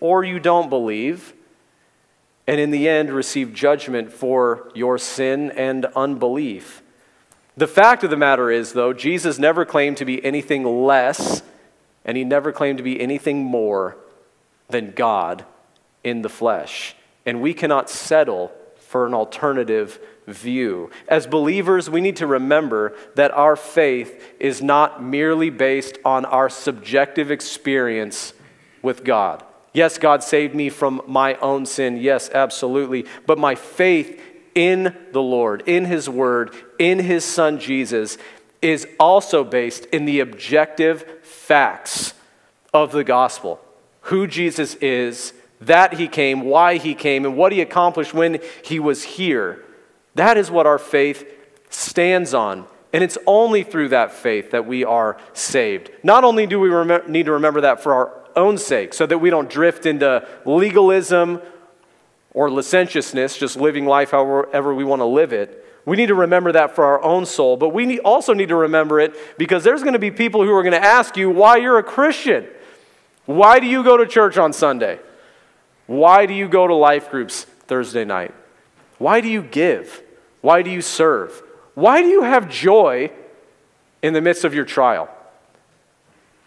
or 0.00 0.22
you 0.24 0.38
don't 0.38 0.68
believe 0.68 1.32
and 2.48 2.58
in 2.58 2.70
the 2.70 2.88
end 2.88 3.10
receive 3.10 3.52
judgment 3.52 4.10
for 4.10 4.72
your 4.74 4.96
sin 4.96 5.50
and 5.50 5.84
unbelief. 5.94 6.82
The 7.58 7.66
fact 7.66 8.02
of 8.04 8.10
the 8.10 8.16
matter 8.16 8.50
is, 8.50 8.72
though, 8.72 8.94
Jesus 8.94 9.38
never 9.38 9.66
claimed 9.66 9.98
to 9.98 10.06
be 10.06 10.24
anything 10.24 10.64
less, 10.64 11.42
and 12.06 12.16
he 12.16 12.24
never 12.24 12.50
claimed 12.50 12.78
to 12.78 12.82
be 12.84 12.98
anything 12.98 13.44
more 13.44 13.98
than 14.70 14.92
God 14.92 15.44
in 16.02 16.22
the 16.22 16.30
flesh. 16.30 16.96
And 17.26 17.42
we 17.42 17.52
cannot 17.52 17.90
settle 17.90 18.50
for 18.78 19.06
an 19.06 19.12
alternative 19.12 20.00
view. 20.26 20.90
As 21.06 21.26
believers, 21.26 21.90
we 21.90 22.00
need 22.00 22.16
to 22.16 22.26
remember 22.26 22.96
that 23.14 23.32
our 23.32 23.56
faith 23.56 24.24
is 24.40 24.62
not 24.62 25.02
merely 25.02 25.50
based 25.50 25.98
on 26.02 26.24
our 26.24 26.48
subjective 26.48 27.30
experience 27.30 28.32
with 28.80 29.04
God. 29.04 29.44
Yes, 29.78 29.96
God 29.96 30.24
saved 30.24 30.56
me 30.56 30.70
from 30.70 31.02
my 31.06 31.36
own 31.36 31.64
sin. 31.64 31.98
Yes, 31.98 32.28
absolutely. 32.30 33.06
But 33.26 33.38
my 33.38 33.54
faith 33.54 34.20
in 34.56 34.92
the 35.12 35.22
Lord, 35.22 35.62
in 35.66 35.84
His 35.84 36.08
Word, 36.08 36.52
in 36.80 36.98
His 36.98 37.24
Son 37.24 37.60
Jesus, 37.60 38.18
is 38.60 38.88
also 38.98 39.44
based 39.44 39.84
in 39.92 40.04
the 40.04 40.18
objective 40.18 41.04
facts 41.22 42.14
of 42.74 42.90
the 42.90 43.04
gospel 43.04 43.60
who 44.00 44.26
Jesus 44.26 44.74
is, 44.80 45.32
that 45.60 45.92
He 45.92 46.08
came, 46.08 46.40
why 46.40 46.78
He 46.78 46.96
came, 46.96 47.24
and 47.24 47.36
what 47.36 47.52
He 47.52 47.60
accomplished 47.60 48.12
when 48.12 48.40
He 48.64 48.80
was 48.80 49.04
here. 49.04 49.64
That 50.16 50.36
is 50.36 50.50
what 50.50 50.66
our 50.66 50.78
faith 50.78 51.24
stands 51.70 52.34
on. 52.34 52.66
And 52.92 53.04
it's 53.04 53.18
only 53.28 53.62
through 53.62 53.90
that 53.90 54.10
faith 54.10 54.50
that 54.50 54.66
we 54.66 54.82
are 54.82 55.18
saved. 55.34 55.92
Not 56.02 56.24
only 56.24 56.48
do 56.48 56.58
we 56.58 56.68
rem- 56.68 57.12
need 57.12 57.26
to 57.26 57.32
remember 57.32 57.60
that 57.60 57.80
for 57.80 57.94
our 57.94 58.17
own 58.38 58.56
sake, 58.56 58.94
so 58.94 59.04
that 59.04 59.18
we 59.18 59.28
don't 59.28 59.50
drift 59.50 59.84
into 59.84 60.26
legalism 60.46 61.42
or 62.32 62.50
licentiousness, 62.50 63.36
just 63.36 63.56
living 63.56 63.84
life 63.84 64.12
however 64.12 64.74
we 64.74 64.84
want 64.84 65.00
to 65.00 65.06
live 65.06 65.32
it. 65.32 65.64
We 65.84 65.96
need 65.96 66.06
to 66.06 66.14
remember 66.14 66.52
that 66.52 66.74
for 66.74 66.84
our 66.84 67.02
own 67.02 67.26
soul, 67.26 67.56
but 67.56 67.70
we 67.70 67.98
also 68.00 68.34
need 68.34 68.50
to 68.50 68.56
remember 68.56 69.00
it 69.00 69.38
because 69.38 69.64
there's 69.64 69.82
going 69.82 69.94
to 69.94 69.98
be 69.98 70.10
people 70.10 70.44
who 70.44 70.52
are 70.52 70.62
going 70.62 70.80
to 70.80 70.86
ask 70.86 71.16
you 71.16 71.30
why 71.30 71.56
you're 71.56 71.78
a 71.78 71.82
Christian. 71.82 72.46
Why 73.24 73.58
do 73.58 73.66
you 73.66 73.82
go 73.82 73.96
to 73.96 74.06
church 74.06 74.38
on 74.38 74.52
Sunday? 74.52 75.00
Why 75.86 76.26
do 76.26 76.34
you 76.34 76.48
go 76.48 76.66
to 76.66 76.74
life 76.74 77.10
groups 77.10 77.44
Thursday 77.66 78.04
night? 78.04 78.34
Why 78.98 79.20
do 79.20 79.28
you 79.28 79.42
give? 79.42 80.02
Why 80.42 80.62
do 80.62 80.70
you 80.70 80.82
serve? 80.82 81.42
Why 81.74 82.02
do 82.02 82.08
you 82.08 82.22
have 82.22 82.50
joy 82.50 83.10
in 84.02 84.12
the 84.12 84.20
midst 84.20 84.44
of 84.44 84.54
your 84.54 84.64
trial? 84.64 85.08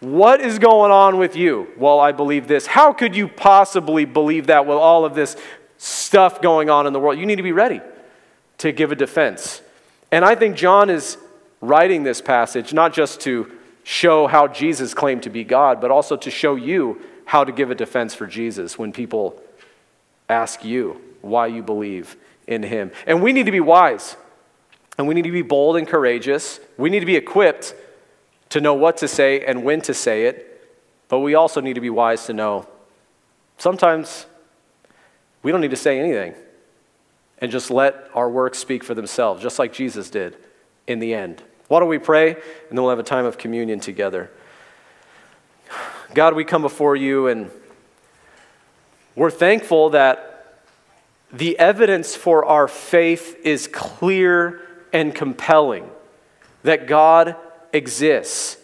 What 0.02 0.42
is 0.42 0.58
going 0.58 0.92
on 0.92 1.18
with 1.18 1.36
you? 1.36 1.68
Well, 1.78 2.00
I 2.00 2.12
believe 2.12 2.48
this. 2.48 2.66
How 2.66 2.92
could 2.92 3.16
you 3.16 3.28
possibly 3.28 4.04
believe 4.04 4.48
that 4.48 4.66
with 4.66 4.78
all 4.78 5.06
of 5.06 5.14
this 5.14 5.38
stuff 5.78 6.42
going 6.42 6.72
on 6.72 6.88
in 6.88 6.94
the 6.94 7.00
world? 7.00 7.20
You 7.20 7.28
need 7.28 7.36
to 7.36 7.44
be 7.44 7.52
ready 7.52 7.82
to 8.58 8.72
give 8.72 8.92
a 8.92 8.96
defense. 8.96 9.62
And 10.12 10.26
I 10.26 10.34
think 10.34 10.56
John 10.56 10.90
is 10.90 11.18
writing 11.62 12.02
this 12.02 12.20
passage 12.20 12.74
not 12.74 12.94
just 12.94 13.22
to 13.22 13.52
show 13.84 14.26
how 14.26 14.48
Jesus 14.48 14.96
claimed 14.96 15.22
to 15.24 15.30
be 15.30 15.44
God, 15.44 15.80
but 15.80 15.92
also 15.92 16.18
to 16.18 16.32
show 16.32 16.56
you 16.56 17.00
how 17.26 17.44
to 17.44 17.52
give 17.52 17.70
a 17.70 17.76
defense 17.76 18.16
for 18.16 18.26
Jesus 18.26 18.80
when 18.80 18.92
people 18.92 19.40
ask 20.28 20.66
you 20.66 21.00
why 21.22 21.46
you 21.46 21.62
believe 21.62 22.18
in 22.48 22.64
him. 22.64 22.92
And 23.06 23.22
we 23.22 23.34
need 23.34 23.46
to 23.46 23.52
be 23.52 23.60
wise. 23.60 24.18
And 24.98 25.08
we 25.08 25.14
need 25.14 25.24
to 25.24 25.32
be 25.32 25.44
bold 25.44 25.78
and 25.78 25.88
courageous. 25.88 26.60
We 26.78 26.90
need 26.90 27.02
to 27.02 27.06
be 27.06 27.16
equipped 27.16 27.76
to 28.52 28.62
know 28.62 28.74
what 28.74 28.98
to 28.98 29.08
say 29.08 29.44
and 29.44 29.64
when 29.64 29.82
to 29.82 29.94
say 29.94 30.26
it. 30.26 30.48
But 31.10 31.20
we 31.20 31.36
also 31.36 31.60
need 31.60 31.74
to 31.74 31.82
be 31.82 31.90
wise 31.90 32.26
to 32.28 32.34
know 32.34 32.68
sometimes 33.58 34.26
we 35.44 35.52
don't 35.52 35.62
need 35.62 35.72
to 35.72 35.78
say 35.78 36.00
anything 36.00 36.36
and 37.40 37.52
just 37.52 37.72
let 37.72 38.10
our 38.14 38.30
works 38.30 38.60
speak 38.60 38.84
for 38.84 38.94
themselves, 38.94 39.42
just 39.42 39.60
like 39.60 39.74
Jesus 39.74 40.10
did 40.10 40.38
in 40.88 41.00
the 41.00 41.14
end. 41.14 41.44
Why 41.68 41.80
don't 41.80 41.90
we 41.90 41.98
pray 41.98 42.32
and 42.32 42.42
then 42.70 42.82
we'll 42.82 42.90
have 42.90 43.00
a 43.00 43.04
time 43.04 43.26
of 43.26 43.38
communion 43.38 43.80
together? 43.80 44.30
God, 46.14 46.36
we 46.36 46.44
come 46.44 46.62
before 46.62 46.96
you 46.96 47.28
and 47.28 47.50
we're 49.16 49.32
thankful 49.32 49.92
that 49.92 50.60
the 51.32 51.58
evidence 51.58 52.16
for 52.16 52.46
our 52.46 52.68
faith 52.68 53.40
is 53.44 53.68
clear 53.68 54.62
and 54.92 55.16
compelling. 55.16 55.90
That 56.64 56.88
God 56.88 57.36
exists, 57.74 58.58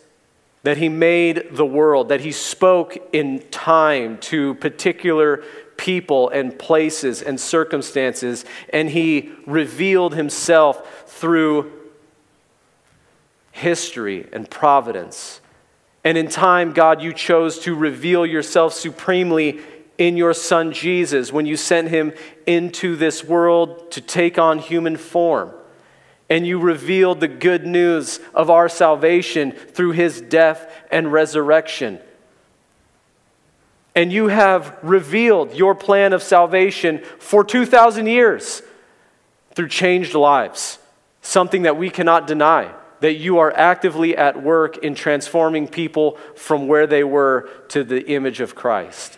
that 0.64 0.78
He 0.78 0.90
made 0.90 1.50
the 1.52 1.66
world, 1.66 2.10
that 2.10 2.22
He 2.22 2.32
spoke 2.32 2.98
in 3.14 3.40
time 3.52 4.18
to 4.20 4.56
particular 4.56 5.44
people 5.78 6.30
and 6.30 6.58
places 6.58 7.22
and 7.22 7.40
circumstances, 7.40 8.46
and 8.74 8.90
He 8.90 9.32
revealed 9.46 10.16
Himself 10.16 11.06
through 11.08 11.72
history 13.52 14.28
and 14.32 14.50
providence. 14.50 15.42
And 16.04 16.18
in 16.18 16.30
time, 16.30 16.74
God, 16.74 17.02
you 17.02 17.12
chose 17.12 17.60
to 17.60 17.76
reveal 17.76 18.26
yourself 18.26 18.74
supremely 18.74 19.60
in 19.98 20.16
your 20.16 20.34
Son 20.34 20.72
Jesus 20.72 21.34
when 21.34 21.46
you 21.46 21.58
sent 21.58 21.90
him 21.90 22.14
into 22.46 22.96
this 22.96 23.24
world 23.24 23.92
to 23.92 24.02
take 24.02 24.38
on 24.38 24.60
human 24.60 24.96
form. 24.96 25.52
And 26.30 26.46
you 26.46 26.60
revealed 26.60 27.20
the 27.20 27.28
good 27.28 27.66
news 27.66 28.20
of 28.34 28.50
our 28.50 28.68
salvation 28.68 29.52
through 29.52 29.92
his 29.92 30.20
death 30.20 30.72
and 30.92 31.12
resurrection. 31.12 32.00
And 33.96 34.12
you 34.12 34.28
have 34.28 34.78
revealed 34.84 35.54
your 35.56 35.74
plan 35.74 36.14
of 36.14 36.22
salvation 36.22 37.02
for 37.18 37.44
2,000 37.44 38.08
years 38.08 38.62
through 39.56 39.70
changed 39.70 40.14
lives, 40.14 40.80
something 41.22 41.64
that 41.64 41.78
we 41.78 41.90
cannot 41.90 42.28
deny 42.28 42.74
that 43.00 43.14
you 43.14 43.40
are 43.40 43.52
actively 43.56 44.18
at 44.18 44.42
work 44.42 44.78
in 44.78 44.96
transforming 44.96 45.68
people 45.68 46.18
from 46.36 46.68
where 46.68 46.88
they 46.88 47.04
were 47.04 47.50
to 47.70 47.84
the 47.84 48.08
image 48.08 48.40
of 48.40 48.56
Christ. 48.56 49.18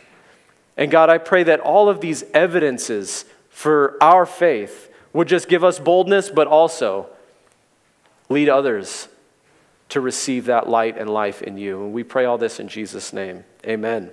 And 0.77 0.91
God, 0.91 1.09
I 1.09 1.17
pray 1.17 1.43
that 1.43 1.59
all 1.59 1.89
of 1.89 2.01
these 2.01 2.23
evidences 2.33 3.25
for 3.49 3.97
our 4.01 4.25
faith 4.25 4.88
would 5.13 5.27
just 5.27 5.47
give 5.47 5.63
us 5.63 5.79
boldness, 5.79 6.29
but 6.29 6.47
also 6.47 7.07
lead 8.29 8.49
others 8.49 9.07
to 9.89 9.99
receive 9.99 10.45
that 10.45 10.69
light 10.69 10.97
and 10.97 11.09
life 11.09 11.41
in 11.41 11.57
you. 11.57 11.83
And 11.83 11.93
we 11.93 12.03
pray 12.03 12.25
all 12.25 12.37
this 12.37 12.59
in 12.59 12.67
Jesus' 12.67 13.11
name. 13.11 13.43
Amen. 13.65 14.11